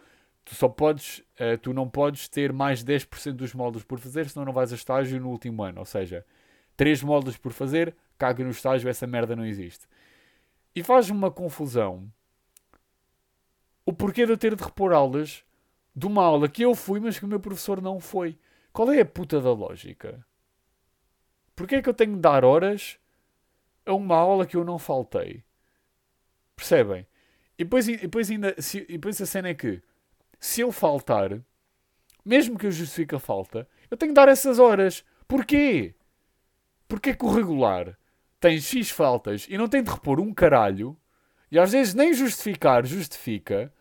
[0.44, 4.46] Tu só podes, uh, tu não podes ter mais 10% dos módulos por fazer, senão
[4.46, 5.80] não vais a estágio no último ano.
[5.80, 6.26] Ou seja,
[6.76, 9.86] 3 módulos por fazer, caga no estágio, essa merda não existe.
[10.78, 12.08] E faz uma confusão
[13.84, 15.44] o porquê de eu ter de repor aulas
[15.96, 18.38] de uma aula que eu fui, mas que o meu professor não foi.
[18.72, 20.24] Qual é a puta da lógica?
[21.56, 23.00] Porquê é que eu tenho de dar horas
[23.88, 25.44] a uma aula que eu não faltei?
[26.56, 27.08] Percebem?
[27.58, 29.82] E depois, e depois, ainda, se, e depois a cena é que,
[30.40, 31.42] se eu faltar,
[32.24, 35.04] mesmo que eu justifique a falta, eu tenho de dar essas horas.
[35.28, 35.96] Porquê?
[36.88, 37.98] Porquê que o regular
[38.40, 40.98] tem X faltas e não tem de repor um caralho
[41.52, 43.72] e às vezes nem justificar justifica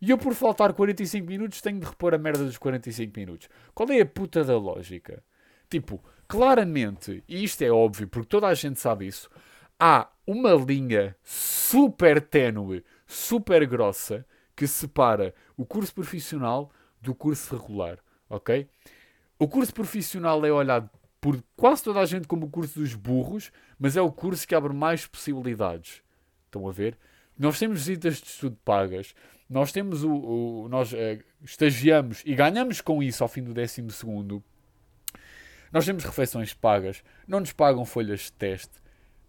[0.00, 3.48] e eu por faltar 45 minutos tenho de repor a merda dos 45 minutos.
[3.74, 5.22] Qual é a puta da lógica?
[5.68, 9.28] Tipo, claramente, e isto é óbvio porque toda a gente sabe isso,
[9.78, 17.98] há uma linha super ténue, super grossa que separa o curso profissional do curso regular,
[18.28, 18.68] ok?
[19.38, 23.50] O curso profissional é olhado por quase toda a gente como o curso dos burros,
[23.78, 26.02] mas é o curso que abre mais possibilidades.
[26.46, 26.96] Estão a ver?
[27.38, 29.14] Nós temos visitas de estudo pagas,
[29.48, 30.10] nós temos o.
[30.10, 30.96] o nós uh,
[31.44, 34.42] estagiamos e ganhamos com isso ao fim do décimo segundo.
[35.72, 38.78] Nós temos refeições pagas, não nos pagam folhas de teste.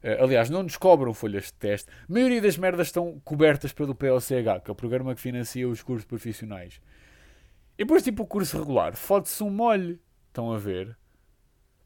[0.04, 1.89] Uh, aliás, não nos cobram folhas de teste.
[2.10, 5.82] A maioria das merdas estão cobertas pelo POCH, que é o programa que financia os
[5.82, 6.82] cursos profissionais.
[7.78, 9.99] E depois, tipo, o curso regular, fode-se um molho.
[10.28, 10.97] Estão a ver?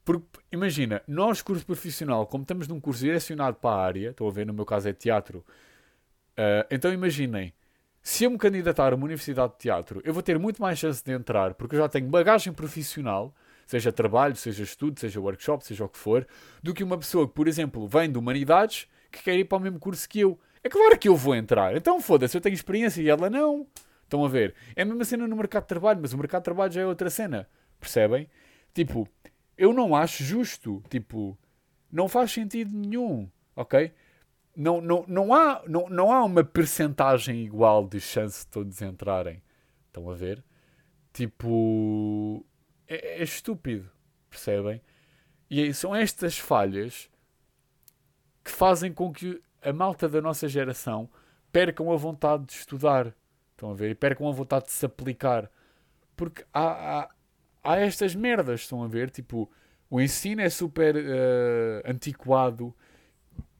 [0.04, 4.30] Porque, imagina, nós, curso profissional, como estamos num curso direcionado para a área, estão a
[4.30, 5.38] ver, no meu caso é teatro,
[6.38, 7.54] uh, então imaginem,
[8.02, 11.02] se eu me candidatar a uma universidade de teatro, eu vou ter muito mais chance
[11.02, 13.34] de entrar, porque eu já tenho bagagem profissional,
[13.66, 16.26] seja trabalho, seja estudo, seja workshop, seja o que for,
[16.62, 19.60] do que uma pessoa que, por exemplo, vem de humanidades que quer ir para o
[19.60, 20.38] mesmo curso que eu.
[20.62, 21.74] É claro que eu vou entrar.
[21.76, 23.66] Então foda-se, eu tenho experiência e ela não.
[24.02, 24.54] Estão a ver?
[24.76, 26.86] É a mesma cena no mercado de trabalho, mas o mercado de trabalho já é
[26.86, 27.48] outra cena.
[27.80, 28.28] Percebem?
[28.74, 29.08] Tipo,
[29.56, 30.82] eu não acho justo.
[30.88, 31.38] Tipo,
[31.90, 33.30] não faz sentido nenhum.
[33.56, 33.92] Ok?
[34.56, 39.42] Não, não, não, há, não, não há uma percentagem igual de chance de todos entrarem.
[39.86, 40.44] Estão a ver?
[41.12, 42.44] Tipo,
[42.86, 43.90] é, é estúpido.
[44.28, 44.80] Percebem?
[45.48, 47.08] E são estas falhas
[48.42, 51.08] que fazem com que a malta da nossa geração
[51.52, 53.14] percam a vontade de estudar.
[53.52, 53.90] Estão a ver?
[53.90, 55.50] E percam a vontade de se aplicar.
[56.16, 57.10] Porque há, há,
[57.64, 59.10] há estas merdas, estão a ver?
[59.10, 59.50] Tipo,
[59.90, 62.74] o ensino é super uh, antiquado.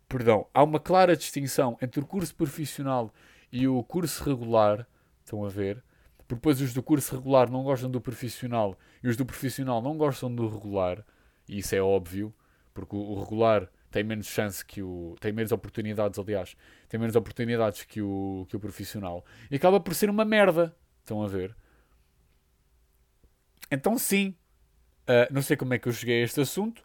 [0.09, 3.13] Perdão, há uma clara distinção entre o curso profissional
[3.51, 4.87] e o curso regular.
[5.25, 5.83] Estão a ver?
[6.19, 9.97] Porque depois os do curso regular não gostam do profissional e os do profissional não
[9.97, 11.05] gostam do regular.
[11.49, 12.35] E isso é óbvio,
[12.73, 15.15] porque o regular tem menos chance que o.
[15.21, 16.57] tem menos oportunidades, aliás,
[16.89, 19.25] tem menos oportunidades que o, que o profissional.
[19.51, 20.75] E acaba por ser uma merda.
[21.01, 21.55] Estão a ver?
[23.71, 24.37] Então, sim,
[25.09, 26.85] uh, não sei como é que eu cheguei a este assunto,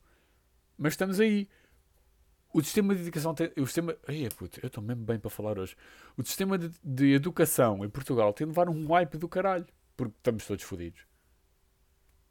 [0.77, 1.47] mas estamos aí.
[2.51, 3.51] O sistema de educação tem.
[3.57, 3.95] O sistema.
[4.07, 5.75] Ai, puto, eu estou mesmo bem para falar hoje.
[6.17, 9.67] O sistema de, de, educação em Portugal tem de levar um wipe do caralho.
[9.95, 11.01] Porque estamos todos fodidos.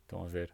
[0.02, 0.50] Estão a ver?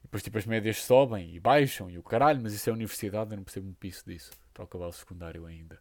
[0.00, 3.30] E depois, tipo, as médias sobem e baixam e o caralho, mas isso é universidade,
[3.32, 4.30] eu não percebo um piso disso.
[4.48, 5.80] Estou a acabar o secundário ainda.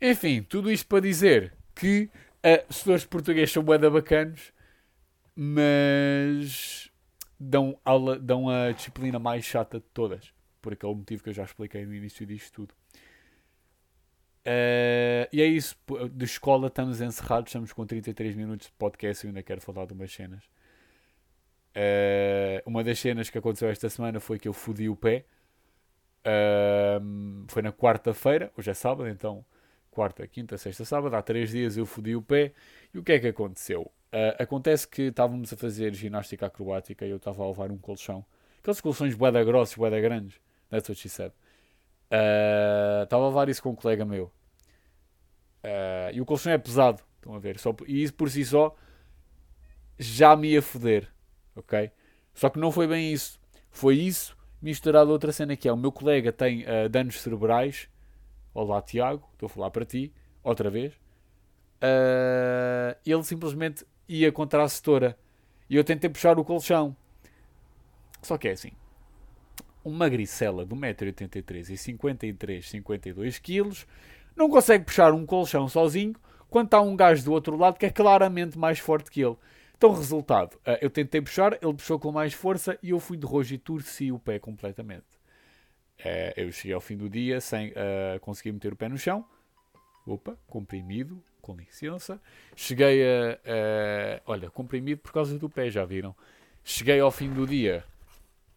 [0.00, 4.52] Enfim, tudo isto para dizer que uh, professores de português são bué bacanos
[5.34, 6.90] mas
[7.38, 11.44] dão, aula, dão a disciplina mais chata de todas, por aquele motivo que eu já
[11.44, 12.74] expliquei no início disto tudo.
[14.40, 15.76] Uh, e é isso,
[16.12, 19.92] de escola estamos encerrados, estamos com 33 minutos de podcast e ainda quero falar de
[19.92, 20.44] umas cenas.
[21.76, 25.24] Uh, uma das cenas que aconteceu esta semana foi que eu fodi o pé.
[26.20, 29.44] Uh, foi na quarta-feira, hoje é sábado, então
[30.00, 32.54] quarta, quinta, sexta, sábado, há três dias eu fodi o pé.
[32.94, 33.82] E o que é que aconteceu?
[33.82, 38.24] Uh, acontece que estávamos a fazer ginástica acrobática e eu estava a levar um colchão.
[38.60, 40.40] Aqueles colchões boeda grossos, boeda grandes.
[40.70, 41.32] That's what she said.
[42.10, 44.32] Uh, estava a levar isso com um colega meu.
[45.62, 47.02] Uh, e o colchão é pesado.
[47.16, 47.58] Estão a ver?
[47.58, 48.74] Só, e isso por si só
[49.98, 51.12] já me ia foder.
[51.54, 51.90] Ok?
[52.32, 53.38] Só que não foi bem isso.
[53.70, 57.86] Foi isso misturado a outra cena que é o meu colega tem danos cerebrais.
[58.52, 60.12] Olá Tiago, estou a falar para ti.
[60.42, 60.92] Outra vez.
[63.06, 65.16] ele simplesmente ia contra a setora.
[65.68, 66.96] E eu tentei puxar o colchão.
[68.20, 68.72] Só que é assim.
[69.84, 73.86] Uma gricela de 1,83m e 53, 52 kg
[74.36, 76.14] não consegue puxar um colchão sozinho
[76.48, 79.36] quando há um gajo do outro lado que é claramente mais forte que ele.
[79.76, 83.24] Então, resultado, eh, eu tentei puxar, ele puxou com mais força e eu fui de
[83.24, 85.19] rojo e torci o pé completamente.
[86.04, 89.24] Eh, eu cheguei ao fim do dia sem uh, conseguir meter o pé no chão.
[90.06, 92.20] Opa, comprimido, com licença.
[92.56, 96.16] Cheguei a, Olha, comprimido por causa do pé, já viram?
[96.64, 97.84] Cheguei ao fim do dia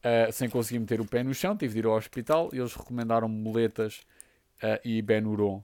[0.04, 2.74] uh, sem conseguir meter o pé no chão, tive de ir ao hospital e eles
[2.74, 4.02] recomendaram moletas
[4.62, 5.64] uh, e Benuron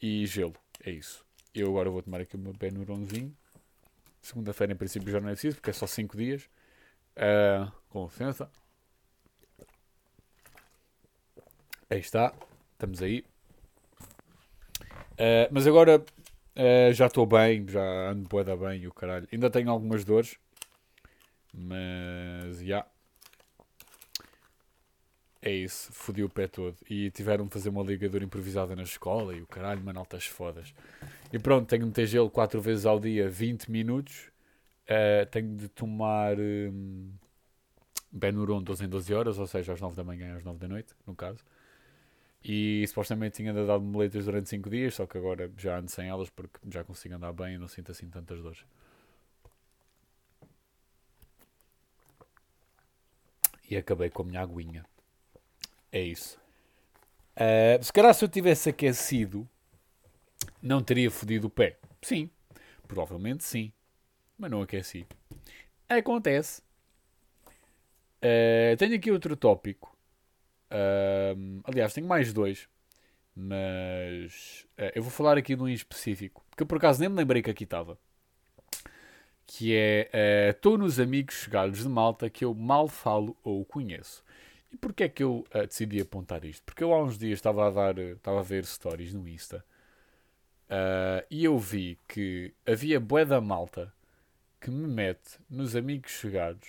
[0.00, 0.54] e gelo.
[0.84, 1.24] É isso.
[1.54, 3.36] Eu agora vou tomar aqui o meu Benuronzinho.
[4.20, 6.48] Segunda-feira, em princípio, já não é preciso, porque é só 5 dias.
[7.16, 8.50] Uh, com licença.
[11.92, 12.32] Aí está.
[12.72, 13.22] Estamos aí.
[15.12, 16.02] Uh, mas agora
[16.54, 19.26] Uh, já estou bem, já ando boeda bem o caralho.
[19.32, 20.36] Ainda tenho algumas dores,
[21.52, 22.86] mas já.
[25.40, 26.76] É isso, fodi o pé todo.
[26.88, 30.74] E tiveram de fazer uma ligadura improvisada na escola e o caralho, mano, altas fodas.
[31.32, 34.30] E pronto, tenho de meter gelo 4 vezes ao dia, 20 minutos.
[34.86, 37.10] Uh, tenho de tomar um,
[38.12, 40.68] Benuron 12 em 12 horas, ou seja, às 9 da manhã e às 9 da
[40.68, 41.42] noite, no caso.
[42.44, 46.08] E supostamente tinha de dar moletas durante 5 dias, só que agora já ando sem
[46.08, 48.64] elas porque já consigo andar bem e não sinto assim tantas dores.
[53.70, 54.84] E acabei com a minha aguinha.
[55.90, 56.38] É isso.
[57.36, 59.48] Uh, se calhar se eu tivesse aquecido,
[60.60, 61.78] não teria fodido o pé.
[62.02, 62.28] Sim,
[62.86, 63.72] provavelmente sim.
[64.36, 65.06] Mas não aqueci.
[65.88, 66.60] Acontece.
[68.18, 69.91] Uh, tenho aqui outro tópico.
[70.72, 72.68] Uh, aliás, tenho mais dois.
[73.34, 76.44] Mas eu vou falar aqui de um em específico.
[76.50, 77.96] Porque eu por acaso nem me lembrei que aqui estava.
[79.46, 84.22] Que é Estou nos amigos chegados de malta que eu mal falo ou conheço.
[84.72, 86.62] E porquê é que eu uh, decidi apontar isto?
[86.64, 89.62] Porque eu há uns dias estava a, dar, estava a ver stories no Insta
[90.70, 93.92] uh, e eu vi que havia bué da malta
[94.58, 96.68] que me mete nos amigos chegados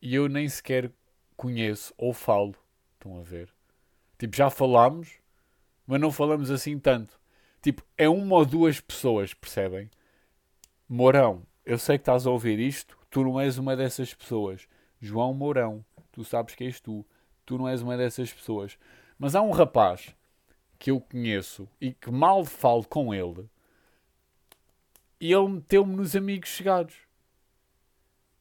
[0.00, 0.90] e eu nem sequer
[1.36, 2.54] conheço ou falo.
[3.06, 3.48] Estão a ver?
[4.18, 5.12] Tipo, já falámos,
[5.86, 7.18] mas não falamos assim tanto.
[7.62, 9.90] Tipo, é uma ou duas pessoas, percebem?
[10.88, 14.68] Mourão, eu sei que estás a ouvir isto, tu não és uma dessas pessoas.
[15.00, 15.84] João Mourão
[16.16, 17.04] tu sabes que és tu.
[17.44, 18.78] Tu não és uma dessas pessoas.
[19.18, 20.16] Mas há um rapaz
[20.78, 23.48] que eu conheço e que mal falo com ele
[25.20, 26.94] e ele meteu-me nos amigos chegados.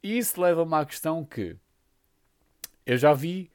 [0.02, 1.58] E isso leva-me à questão que
[2.86, 3.52] eu já vi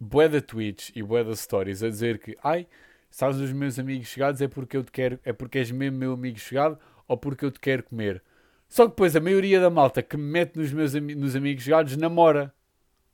[0.00, 2.66] bué da tweets e bué da stories a dizer que ai,
[3.10, 6.12] sabes os meus amigos chegados é porque eu te quero, é porque és mesmo meu
[6.12, 8.22] amigo chegado ou porque eu te quero comer.
[8.68, 11.96] Só que depois a maioria da malta que me mete nos meus nos amigos chegados
[11.96, 12.54] namora.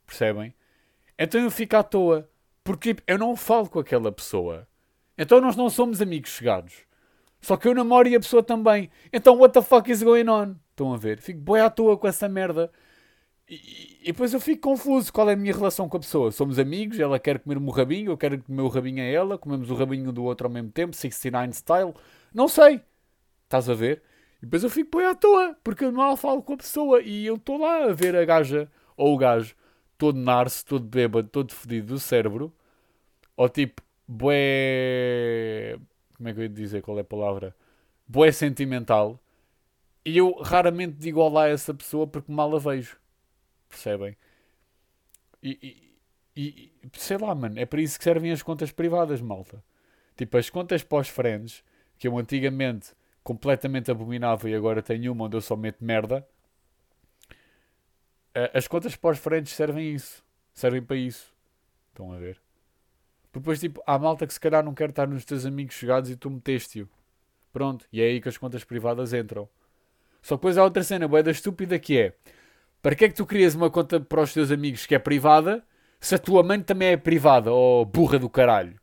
[0.05, 0.53] Percebem?
[1.17, 2.29] Então eu fico à toa.
[2.63, 4.67] Porque eu não falo com aquela pessoa.
[5.17, 6.73] Então nós não somos amigos chegados.
[7.39, 8.89] Só que eu namoro e a pessoa também.
[9.13, 10.55] Então what the fuck is going on?
[10.71, 11.21] Estão a ver?
[11.21, 12.69] Fico boi à toa com essa merda.
[13.47, 15.11] E, depois eu fico confuso.
[15.13, 16.31] Qual é a minha relação com a pessoa?
[16.31, 19.37] Somos amigos, ela quer comer o meu rabinho, eu quero comer o rabinho a ela,
[19.37, 21.93] comemos o rabinho do outro ao mesmo tempo, 69 style.
[22.33, 22.81] Não sei.
[23.45, 24.01] Estás a ver?
[24.41, 27.25] E depois eu fico boi à toa, porque eu mal falo com a pessoa e
[27.25, 29.55] eu estou lá a ver a gaja ou o gajo
[29.97, 32.53] todo narce, todo bêbado, todo fedido do cérebro,
[33.35, 35.77] ou tipo, bué.
[36.17, 37.55] Como é que eu ia dizer qual é a palavra?
[38.07, 39.19] Bué sentimental,
[40.05, 42.97] e eu raramente digo olá a essa pessoa porque mal a vejo.
[43.69, 44.15] Percebem?
[45.41, 45.91] E,
[46.35, 49.63] e, e sei lá, mano, é para isso que servem as contas privadas, malta.
[50.15, 51.63] Tipo, as contas pós-friends,
[51.97, 52.93] que eu antigamente
[53.23, 56.25] completamente abominava e agora tenho uma onde eu só meto merda
[58.53, 60.23] as contas pós-frentes servem isso.
[60.53, 61.33] Servem para isso.
[61.89, 62.39] Estão a ver?
[63.33, 66.15] Depois, tipo, há malta que se calhar não quer estar nos teus amigos chegados e
[66.15, 66.89] tu meteste-o.
[67.51, 67.85] Pronto.
[67.91, 69.47] E é aí que as contas privadas entram.
[70.21, 72.13] Só que depois há outra cena boeda estúpida que é
[72.85, 75.65] para que é que tu crias uma conta para os teus amigos que é privada
[75.99, 77.51] se a tua mãe também é privada?
[77.51, 78.79] Oh, burra do caralho.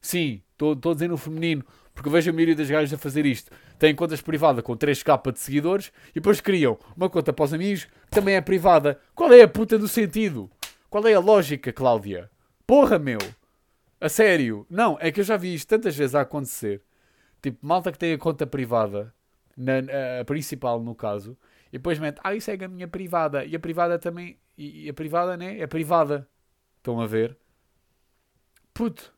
[0.00, 1.64] Sim, estou a dizer no feminino.
[1.92, 3.50] Porque vejo a maioria das gajas a fazer isto.
[3.76, 7.86] Têm contas privadas com 3k de seguidores e depois criam uma conta para os amigos
[7.86, 9.00] que também é privada.
[9.16, 10.48] Qual é a puta do sentido?
[10.88, 12.30] Qual é a lógica, Cláudia?
[12.64, 13.18] Porra, meu!
[14.00, 14.64] A sério?
[14.70, 16.80] Não, é que eu já vi isto tantas vezes a acontecer.
[17.42, 19.12] Tipo, malta que tem a conta privada,
[19.56, 19.78] na,
[20.20, 21.36] a principal no caso,
[21.78, 23.44] depois mete, ah, isso é a minha privada.
[23.44, 25.58] E a privada também, e a privada, né?
[25.58, 26.28] É privada.
[26.78, 27.36] Estão a ver?
[28.72, 29.14] Puto.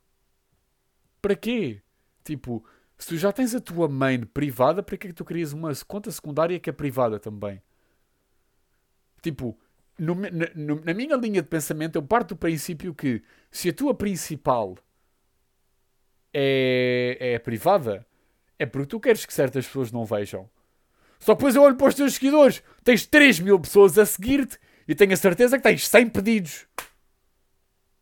[1.22, 1.82] Para quê?
[2.24, 2.64] Tipo,
[2.96, 5.72] se tu já tens a tua main privada, para que é que tu querias uma
[5.86, 7.62] conta secundária que é privada também?
[9.22, 9.58] Tipo,
[9.98, 13.94] no, no, na minha linha de pensamento, eu parto do princípio que se a tua
[13.94, 14.76] principal
[16.32, 18.06] é, é privada,
[18.58, 20.48] é porque tu queres que certas pessoas não vejam.
[21.18, 24.94] Só depois eu olho para os teus seguidores, tens 3 mil pessoas a seguir-te e
[24.94, 26.66] tenho a certeza que tens 100 pedidos.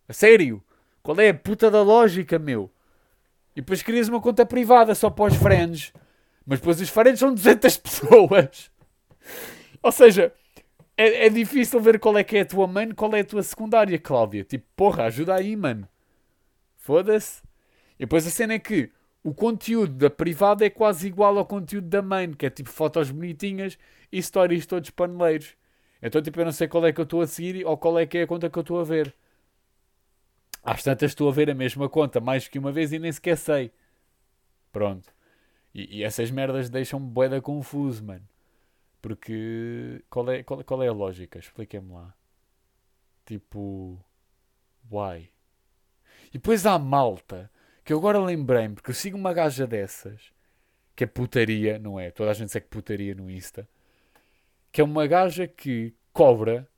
[0.09, 0.62] A sério?
[1.03, 2.71] Qual é a puta da lógica, meu?
[3.55, 5.93] E depois crias uma conta privada só para os friends.
[6.45, 8.71] Mas depois os friends são 200 pessoas.
[9.83, 10.33] Ou seja,
[10.97, 13.43] é, é, difícil ver qual é que é a tua main, qual é a tua
[13.43, 14.45] secundária, Cláudia.
[14.45, 15.89] Tipo, porra, ajuda aí, mano.
[16.77, 17.43] Foda-se.
[17.99, 18.91] E depois a cena é que
[19.27, 23.11] o conteúdo da privada é quase igual ao conteúdo da main, que é tipo fotos
[23.11, 23.77] bonitinhas
[24.12, 25.57] e stories todos paneleiros.
[26.01, 28.07] Então, tipo, eu não sei qual é que eu estou a seguir ou qual é
[28.07, 29.12] que é a conta que eu estou a ver.
[30.62, 33.37] Às tantas estou a ver a mesma conta mais que uma vez e nem sequer
[33.37, 33.72] sei.
[34.70, 35.12] Pronto.
[35.74, 38.29] E, e essas merdas deixam-me boeda confuso, mano.
[39.03, 41.41] Porque qual é, qual, qual é a lógica?
[41.41, 42.14] Expliquem-me lá.
[43.24, 43.99] Tipo,
[44.89, 45.33] Why?
[46.29, 47.51] E depois há malta,
[47.87, 50.32] que eu agora lembrei-me, porque eu sigo uma gaja dessas,
[50.97, 52.11] que é putaria, não é?
[52.11, 53.68] Toda a gente sabe que putaria no Insta.
[54.72, 56.68] Que é uma gaja que cobra,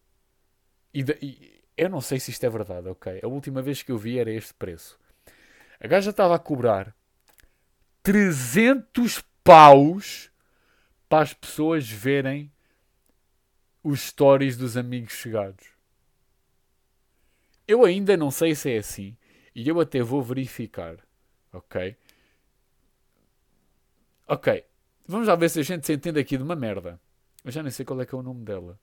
[0.92, 3.20] e, e eu não sei se isto é verdade, ok?
[3.22, 5.00] A última vez que eu vi era este preço.
[5.80, 6.94] A gaja estava a cobrar
[8.02, 10.30] 300 paus
[11.08, 12.52] para as pessoas verem
[13.82, 15.68] os stories dos amigos chegados.
[17.66, 19.16] Eu ainda não sei se é assim
[19.58, 21.04] e eu até vou verificar,
[21.52, 21.96] ok?
[24.28, 24.64] Ok,
[25.04, 27.00] vamos lá ver se a gente se entende aqui de uma merda.
[27.44, 28.78] Eu já nem sei qual é que é o nome dela.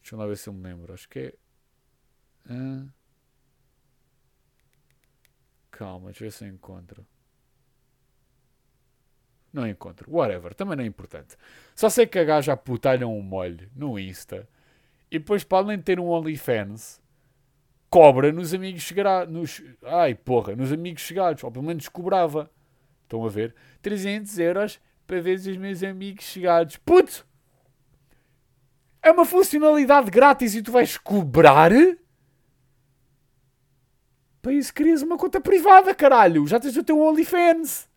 [0.00, 0.94] Deixa eu lá ver se eu me lembro.
[0.94, 1.34] Acho que é.
[2.48, 2.88] Uh...
[5.72, 7.04] Calma, deixa eu ver se eu encontro.
[9.52, 10.08] Não encontro.
[10.08, 11.36] Whatever, também não é importante.
[11.74, 14.48] Só sei que a gaja aputalha um molho no Insta.
[15.10, 17.00] E depois, para além de ter um OnlyFans,
[17.96, 19.32] cobra nos amigos chegados.
[19.32, 19.62] Nos...
[19.82, 21.42] Ai, porra, nos amigos chegados.
[21.42, 22.50] Ou pelo menos cobrava.
[23.02, 23.54] Estão a ver?
[23.80, 26.76] 300 euros para ver os meus amigos chegados.
[26.76, 27.26] Puto!
[29.02, 31.70] É uma funcionalidade grátis e tu vais cobrar?
[34.42, 36.46] Para isso querias uma conta privada, caralho.
[36.46, 37.88] Já tens o teu OnlyFans.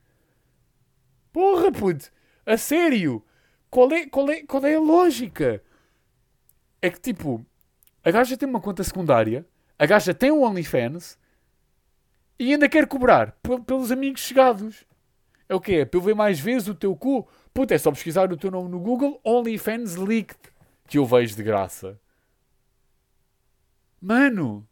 [1.34, 2.10] Porra, puto.
[2.46, 3.22] A sério.
[3.70, 5.62] Qual é, qual, é, qual é a lógica?
[6.82, 7.46] É que tipo,
[8.02, 9.46] a gaja tem uma conta secundária,
[9.80, 11.18] a gaja tem um OnlyFans
[12.38, 13.32] e ainda quer cobrar
[13.66, 14.86] pelos amigos chegados.
[15.48, 15.78] É o quê?
[15.78, 17.28] É para eu ver mais vezes o teu cu?
[17.54, 20.38] Puta, é só pesquisar o teu nome no Google OnlyFans Leaked
[20.90, 22.00] que eu vejo de graça.
[24.02, 24.68] Mano,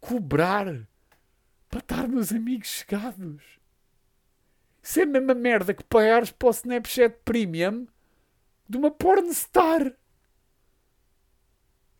[0.00, 0.86] cobrar
[1.68, 3.42] para estar nos amigos chegados.
[4.82, 7.86] Isso é a mesma merda que pagares para o Snapchat Premium
[8.68, 9.92] de uma pornstar.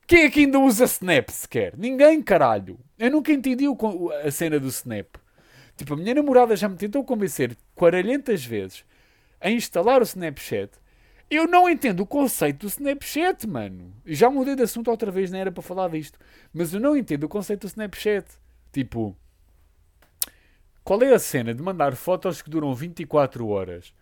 [0.06, 1.76] Quem é que ainda usa Snap sequer?
[1.76, 2.78] Ninguém, caralho.
[2.98, 3.64] Eu nunca entendi
[4.24, 5.16] a cena do Snap.
[5.76, 8.84] Tipo, a minha namorada já me tentou convencer 40 vezes
[9.40, 10.70] a instalar o Snapchat.
[11.28, 13.92] Eu não entendo o conceito do Snapchat, mano.
[14.06, 16.18] Já mudei de assunto outra vez, não era para falar disto.
[16.54, 18.26] Mas eu não entendo o conceito do Snapchat.
[18.72, 19.16] Tipo,
[20.84, 23.92] qual é a cena de mandar fotos que duram 24 horas?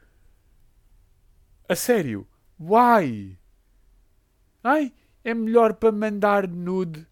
[1.67, 2.29] A sério?
[2.61, 3.39] Why?
[4.63, 4.93] Ai,
[5.25, 7.07] é melhor para mandar nude.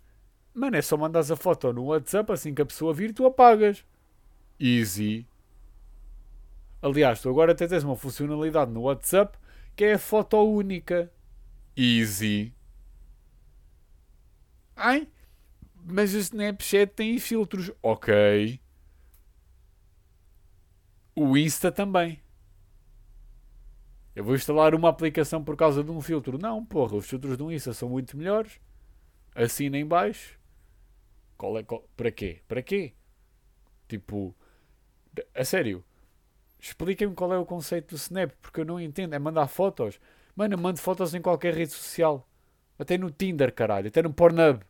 [0.55, 3.85] Mano, é só mandares a foto no WhatsApp assim que a pessoa vir tu apagas.
[4.61, 5.27] Easy.
[6.83, 9.39] Aliás, tu agora até tens uma funcionalidade no WhatsApp
[9.75, 11.11] que é a foto única.
[11.77, 12.53] Easy.
[14.77, 15.09] Ai,
[15.85, 17.73] mas o Snapchat tem filtros.
[17.83, 18.61] Ok.
[21.15, 22.21] O Insta também.
[24.15, 26.39] Eu vou instalar uma aplicação por causa de um filtro.
[26.39, 28.61] Não, porra, os filtros do Insta são muito melhores.
[29.35, 30.39] Assina em baixo.
[31.37, 32.43] Qual é, qual, para quê?
[32.47, 32.93] Para quê?
[33.89, 34.35] Tipo,
[35.35, 35.83] a sério,
[36.59, 39.15] expliquem-me qual é o conceito do Snap, porque eu não entendo.
[39.15, 39.99] É mandar fotos.
[40.37, 42.29] Mano, eu mando fotos em qualquer rede social.
[42.79, 43.89] Até no Tinder, caralho.
[43.89, 44.63] Até no Pornhub.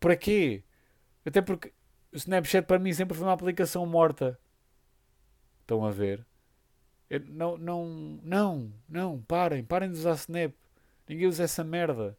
[0.00, 0.64] Para quê?
[1.24, 1.72] Até porque
[2.12, 4.38] o Snapchat para mim sempre foi uma aplicação morta.
[5.60, 6.26] Estão a ver?
[7.10, 7.86] Eu, não, não,
[8.22, 10.54] não, não, parem, parem de usar Snap.
[11.08, 12.16] Ninguém usa essa merda.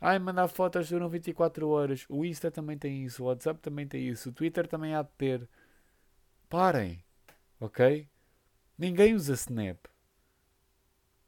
[0.00, 2.04] Ai, mandar fotos duram 24 horas.
[2.08, 5.08] O Insta também tem isso, o WhatsApp também tem isso, o Twitter também há de
[5.16, 5.48] ter.
[6.48, 7.02] Parem,
[7.58, 8.06] ok?
[8.76, 9.86] Ninguém usa Snap.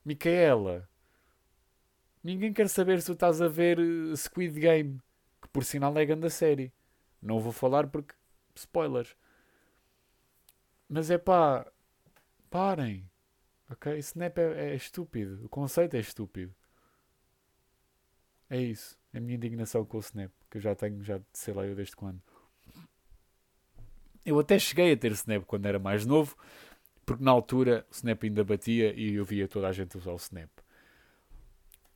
[0.05, 0.89] Micaela,
[2.23, 5.01] ninguém quer saber se tu estás a ver eh, Squid Game,
[5.41, 6.73] que por sinal é grande série.
[7.23, 8.15] Não vou falar porque
[8.55, 9.17] spoilers.
[10.89, 11.67] Mas é pá,
[12.55, 13.11] parem.
[13.69, 13.99] Ok?
[13.99, 15.45] Snap é, é estúpido.
[15.45, 16.55] O conceito é estúpido.
[18.49, 18.97] É isso.
[19.13, 20.31] É a minha indignação com o Snap.
[20.49, 22.23] Que eu já tenho, já sei lá eu desde quando.
[24.25, 26.37] Eu até cheguei a ter Snap quando era mais novo.
[27.05, 30.17] Porque na altura o Snap ainda batia e eu via toda a gente usar o
[30.17, 30.49] Snap.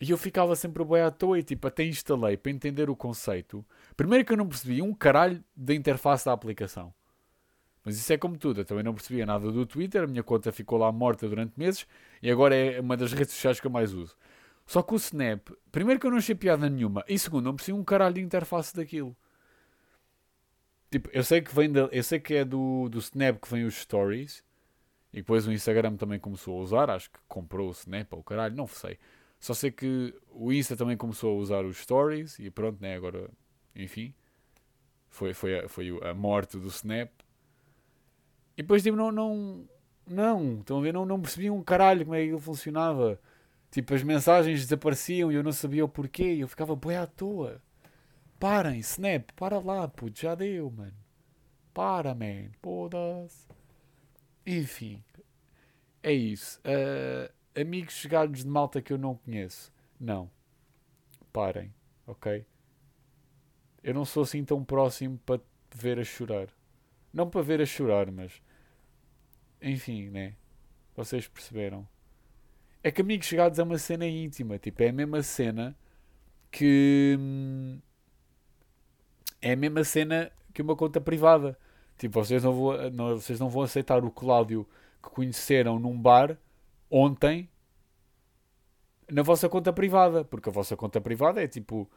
[0.01, 3.65] E eu ficava sempre bem à toa e tipo, até instalei para entender o conceito.
[3.97, 6.93] Primeiro que eu não percebi um caralho da interface da aplicação.
[7.85, 10.53] Mas isso é como tudo, eu também não percebia nada do Twitter, a minha conta
[10.53, 11.87] ficou lá morta durante meses
[12.22, 14.16] e agora é uma das redes sociais que eu mais uso.
[14.66, 17.79] Só que o Snap, primeiro que eu não achei piada nenhuma, e segundo, não percebi
[17.79, 19.16] um caralho de interface daquilo.
[20.91, 23.74] Tipo, eu sei que vem eu sei que é do, do Snap que vem os
[23.74, 24.43] stories
[25.12, 28.55] e depois o Instagram também começou a usar, acho que comprou o Snap ou caralho,
[28.55, 28.99] não sei.
[29.41, 33.31] Só sei que o Insta também começou a usar os stories e pronto, né, agora,
[33.74, 34.12] enfim,
[35.09, 37.11] foi, foi, a, foi a morte do Snap
[38.59, 39.69] e depois, tipo, não, não,
[40.05, 40.93] não, estão a ver?
[40.93, 43.21] Não, não percebiam um caralho como é que aquilo funcionava.
[43.71, 46.39] Tipo, as mensagens desapareciam e eu não sabia o porquê.
[46.41, 47.63] Eu ficava boi à toa.
[48.37, 50.97] Parem, Snap, para lá, puto, já deu, mano.
[51.73, 52.51] Para, man.
[52.61, 53.47] Foda-se.
[54.45, 55.05] Enfim,
[56.03, 56.61] é isso.
[56.61, 59.73] Uh, amigos chegados de malta que eu não conheço.
[60.01, 60.29] Não.
[61.33, 61.73] Parem,
[62.09, 62.45] ok?
[63.85, 65.41] Eu não sou assim tão próximo para
[65.73, 66.49] ver a chorar.
[67.13, 68.43] Não para ver a chorar, mas.
[69.63, 70.35] Enfim, né?
[70.97, 71.87] Vocês perceberam.
[72.83, 74.59] É que Amigos Chegados é uma cena íntima.
[74.59, 75.77] Tipo, é a mesma cena
[76.51, 77.17] que.
[77.19, 77.81] Hum,
[79.41, 81.59] é a mesma cena que uma conta privada.
[81.97, 84.67] Tipo, vocês não, vão, não, vocês não vão aceitar o Cláudio
[85.03, 86.37] que conheceram num bar
[86.91, 87.49] ontem
[89.11, 90.25] na vossa conta privada.
[90.25, 91.89] Porque a vossa conta privada é tipo.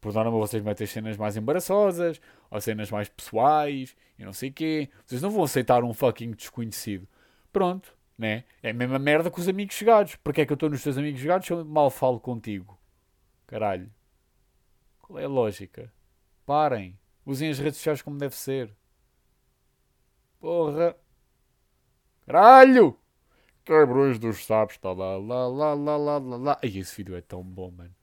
[0.00, 2.20] Por norma, vocês metem cenas mais embaraçosas
[2.50, 4.90] ou cenas mais pessoais e não sei quê.
[5.04, 7.08] Vocês não vão aceitar um fucking desconhecido.
[7.52, 8.44] Pronto, né?
[8.62, 10.16] É a mesma merda com os amigos chegados.
[10.16, 12.78] Porque é que eu estou nos teus amigos chegados se eu mal falo contigo?
[13.46, 13.90] Caralho.
[15.00, 15.92] Qual é a lógica?
[16.44, 16.98] Parem.
[17.24, 18.72] Usem as redes sociais como deve ser.
[20.38, 20.96] Porra.
[22.26, 22.98] Caralho!
[23.64, 24.76] Quebrões dos sapos.
[24.78, 26.58] Tá lá, lá, lá, lá, lá, lá, lá.
[26.62, 27.94] Ai, esse vídeo é tão bom, mano.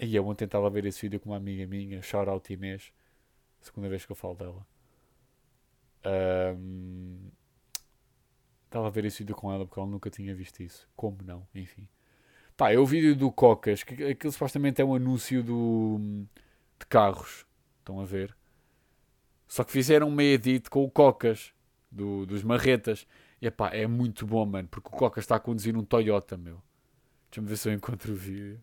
[0.00, 2.92] E eu ontem estava a ver esse vídeo com uma amiga minha, shout out Inês.
[3.60, 4.66] Segunda vez que eu falo dela.
[6.56, 7.30] Um,
[8.64, 10.88] estava a ver esse vídeo com ela porque ela nunca tinha visto isso.
[10.94, 11.46] Como não?
[11.54, 11.88] Enfim.
[12.56, 15.98] Pá, é o vídeo do Cocas, que aquilo supostamente é um anúncio do,
[16.78, 17.46] de carros.
[17.80, 18.36] Estão a ver?
[19.46, 21.52] Só que fizeram um edit com o Cocas,
[21.90, 23.06] do, dos Marretas.
[23.40, 26.62] E epá, é muito bom, mano, porque o Cocas está a conduzir um Toyota, meu.
[27.30, 28.62] Deixa-me ver se eu encontro o vídeo.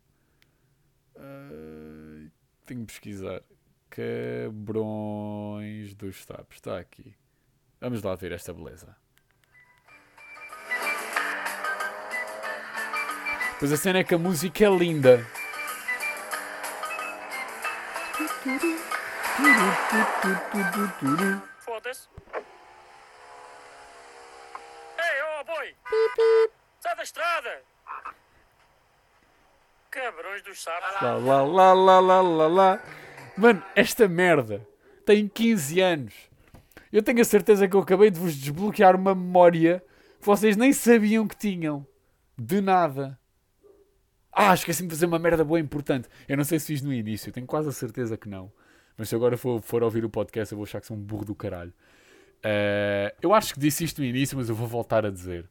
[1.15, 2.29] Uh,
[2.65, 3.41] tenho que pesquisar.
[3.89, 6.57] Cabrões dos Sapos.
[6.57, 7.15] Está aqui.
[7.79, 8.95] Vamos lá ver esta beleza.
[13.59, 15.25] Pois a cena é que a música é linda.
[21.59, 22.09] Foda-se.
[24.97, 25.75] Ei, oh boy!
[26.79, 27.74] Sai da estrada!
[29.95, 31.01] Cabrões dos sapos.
[31.01, 32.83] Lá, lá, lá, lá, lá, lá, lá.
[33.37, 34.67] Mano, esta merda
[35.05, 36.13] tem 15 anos.
[36.91, 39.81] Eu tenho a certeza que eu acabei de vos desbloquear uma memória
[40.19, 41.87] que vocês nem sabiam que tinham.
[42.37, 43.17] De nada.
[44.33, 46.09] Ah, esqueci-me de fazer uma merda boa importante.
[46.27, 48.51] Eu não sei se fiz no início, tenho quase a certeza que não.
[48.97, 51.23] Mas se agora for, for ouvir o podcast, eu vou achar que sou um burro
[51.23, 51.73] do caralho.
[52.43, 55.49] Uh, eu acho que disse isto no início, mas eu vou voltar a dizer.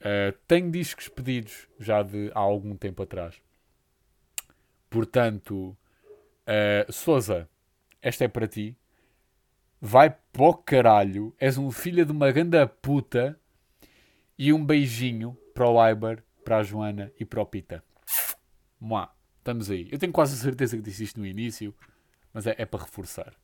[0.00, 3.44] Uh, tenho discos pedidos já de há algum tempo atrás.
[4.96, 5.76] Portanto,
[6.46, 7.46] uh, Souza,
[8.00, 8.74] esta é para ti.
[9.78, 11.34] Vai para o caralho.
[11.38, 13.38] És um filho de uma ganda puta.
[14.38, 17.84] E um beijinho para o Iber, para a Joana e para o Pita.
[18.80, 19.10] Mua.
[19.38, 19.86] Estamos aí.
[19.92, 21.74] Eu tenho quase a certeza que disse isto no início
[22.32, 23.34] mas é, é para reforçar.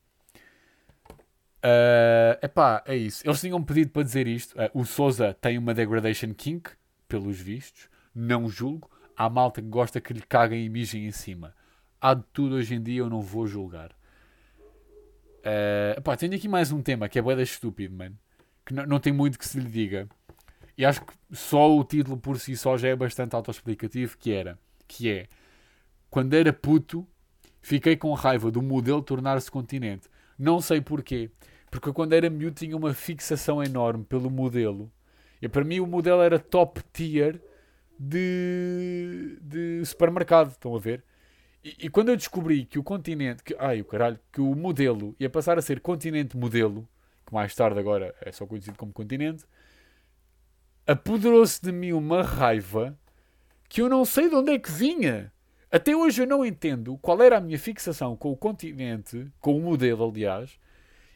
[1.65, 3.27] Uh, epá, é isso.
[3.27, 4.55] Eles tinham pedido para dizer isto.
[4.55, 6.71] Uh, o Souza tem uma degradation kink,
[7.07, 7.91] pelos vistos.
[8.15, 8.91] Não julgo.
[9.23, 11.55] Há malta que gosta que lhe caguem e mijem em cima.
[12.01, 13.93] Há de tudo hoje em dia, eu não vou julgar.
[15.45, 18.19] Uh, epá, tenho aqui mais um tema que é boeda estúpido, mano.
[18.67, 20.09] Que não tem muito que se lhe diga.
[20.77, 24.59] E acho que só o título por si só já é bastante autoexplicativo, que era,
[24.89, 25.29] que é,
[26.11, 27.07] quando era puto,
[27.63, 30.09] Fiquei com raiva do modelo tornar-se continente.
[30.37, 31.31] Não sei porquê.
[31.71, 34.91] Porque quando era miúdo tinha uma fixação enorme pelo modelo.
[35.41, 37.41] E para mim o modelo era top tier
[38.03, 40.51] de, de supermercado.
[40.51, 41.05] Estão a ver?
[41.63, 45.15] E, e, quando eu descobri que o continente, que, ai o caralho, que o modelo
[45.21, 46.89] ia passar a ser continente modelo,
[47.25, 49.45] que mais tarde agora é só conhecido como continente,
[50.87, 52.99] apoderou-se de mim uma raiva
[53.69, 55.33] que eu não sei de onde é que vinha.
[55.71, 59.61] Até hoje eu não entendo qual era a minha fixação com o continente, com o
[59.63, 60.59] modelo, aliás,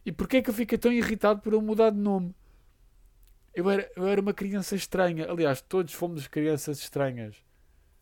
[0.06, 2.34] e porque é que eu fiquei tão irritado por eu mudar de nome.
[3.56, 5.26] Eu era, eu era uma criança estranha.
[5.30, 7.34] Aliás, todos fomos crianças estranhas.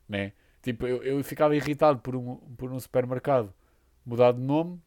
[0.09, 0.33] Né?
[0.61, 3.55] Tipo, eu, eu ficava irritado por um, por um supermercado
[4.05, 4.83] mudar de nome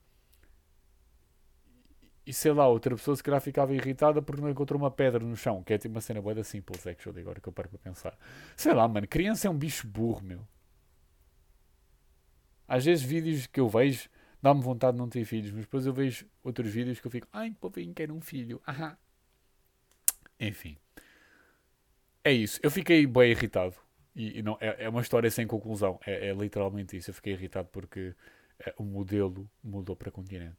[2.25, 5.37] e sei lá, outra pessoa se calhar ficava irritada porque não encontrou uma pedra no
[5.37, 7.79] chão, que é tipo uma cena boa da simples, actually, agora que eu paro para
[7.79, 8.17] pensar.
[8.57, 10.45] Sei lá, mano, criança é um bicho burro, meu.
[12.67, 14.09] Às vezes vídeos que eu vejo
[14.41, 17.27] dá-me vontade de não ter filhos, mas depois eu vejo outros vídeos que eu fico,
[17.31, 18.61] ai, povinho, quero um filho.
[18.67, 18.97] Aham.
[20.39, 20.77] Enfim.
[22.23, 22.59] É isso.
[22.61, 23.75] Eu fiquei bem irritado.
[24.15, 25.99] E, e não, é, é, uma história sem conclusão.
[26.05, 27.09] É, é literalmente isso.
[27.09, 28.13] Eu fiquei irritado porque
[28.59, 30.57] é, o modelo mudou para continente.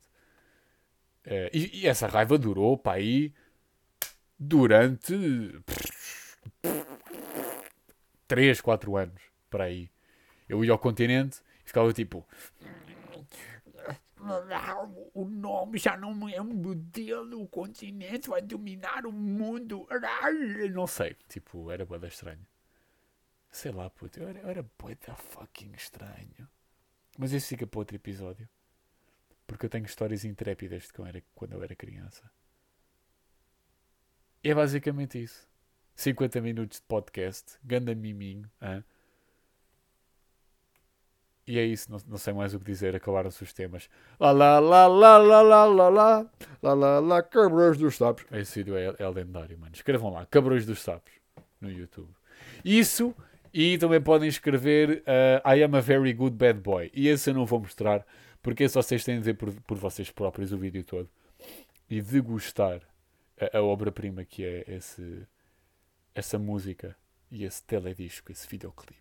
[1.24, 3.34] É, e, e, essa raiva durou para aí
[4.38, 5.14] durante
[8.26, 9.22] 3, 4 anos.
[9.50, 9.90] Para aí.
[10.48, 12.26] Eu ia ao continente ficava tipo.
[15.14, 17.42] O nome já não é um modelo.
[17.42, 19.86] O continente vai dominar o mundo.
[20.72, 21.16] Não sei.
[21.28, 22.46] Tipo, era boeda estranho.
[23.50, 24.22] Sei lá, puto.
[24.22, 26.48] Era, eu era boeda fucking estranho.
[27.16, 28.48] Mas isso fica para outro episódio.
[29.46, 32.30] Porque eu tenho histórias intrépidas de quando, era, quando eu era criança.
[34.42, 35.48] É basicamente isso.
[35.96, 37.58] 50 minutos de podcast.
[37.64, 38.50] Ganda miminho.
[38.60, 38.84] Hein?
[41.48, 43.88] E é isso, não, não sei mais o que dizer, acabaram-se os temas.
[44.20, 46.26] Lá lá lá lá lá lá lá lá
[46.62, 48.26] lá lá lá Cabrões dos Sapos.
[48.30, 49.72] Esse vídeo é, é lendário, mano.
[49.74, 51.10] Escrevam lá, Cabrões dos Sapos,
[51.58, 52.10] no YouTube.
[52.62, 53.16] Isso,
[53.52, 56.90] e também podem escrever uh, I am a very good bad boy.
[56.92, 58.06] E esse eu não vou mostrar,
[58.42, 61.08] porque esse vocês têm de ver por, por vocês próprios o vídeo todo.
[61.88, 62.82] E degustar
[63.40, 65.26] a, a obra-prima que é esse,
[66.14, 66.94] essa música
[67.30, 69.00] e esse teledisco, esse videoclipe.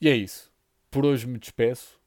[0.00, 0.50] E é isso
[0.90, 1.98] por hoje me despeço.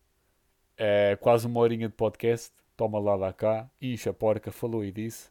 [0.78, 2.52] É quase uma horinha de podcast.
[2.76, 3.70] Toma lá, lá cá.
[3.80, 5.30] Ixi, a porca falou e disse.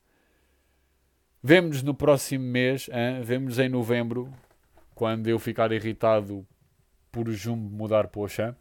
[1.43, 2.89] Vemo-nos no próximo mês.
[3.25, 4.33] Vemo-nos em novembro.
[4.95, 6.47] Quando eu ficar irritado
[7.11, 8.55] por o Jumbo mudar Oxã.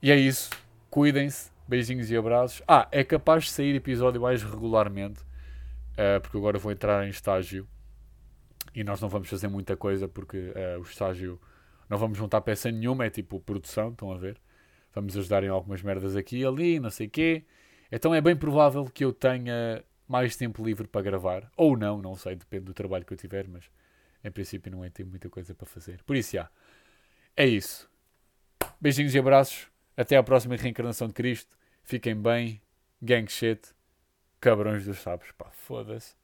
[0.00, 0.50] E é isso.
[0.90, 1.52] Cuidem-se.
[1.66, 2.62] Beijinhos e abraços.
[2.68, 5.20] Ah, é capaz de sair episódio mais regularmente.
[5.92, 7.66] Uh, porque agora vou entrar em estágio.
[8.74, 11.40] E nós não vamos fazer muita coisa porque uh, o estágio
[11.94, 14.36] não vamos juntar peça nenhuma, é tipo produção, estão a ver?
[14.92, 17.44] Vamos ajudar em algumas merdas aqui e ali, não sei quê.
[17.90, 21.48] Então é bem provável que eu tenha mais tempo livre para gravar.
[21.56, 23.70] Ou não, não sei, depende do trabalho que eu tiver, mas
[24.24, 26.02] em princípio não é ter muita coisa para fazer.
[26.02, 26.50] Por isso, já.
[27.36, 27.88] É isso.
[28.80, 29.68] Beijinhos e abraços.
[29.96, 31.56] Até à próxima reencarnação de Cristo.
[31.84, 32.60] Fiquem bem.
[33.00, 33.72] Gang shit.
[34.40, 35.30] Cabrões dos sabres.
[35.30, 36.16] Pá, foda-se.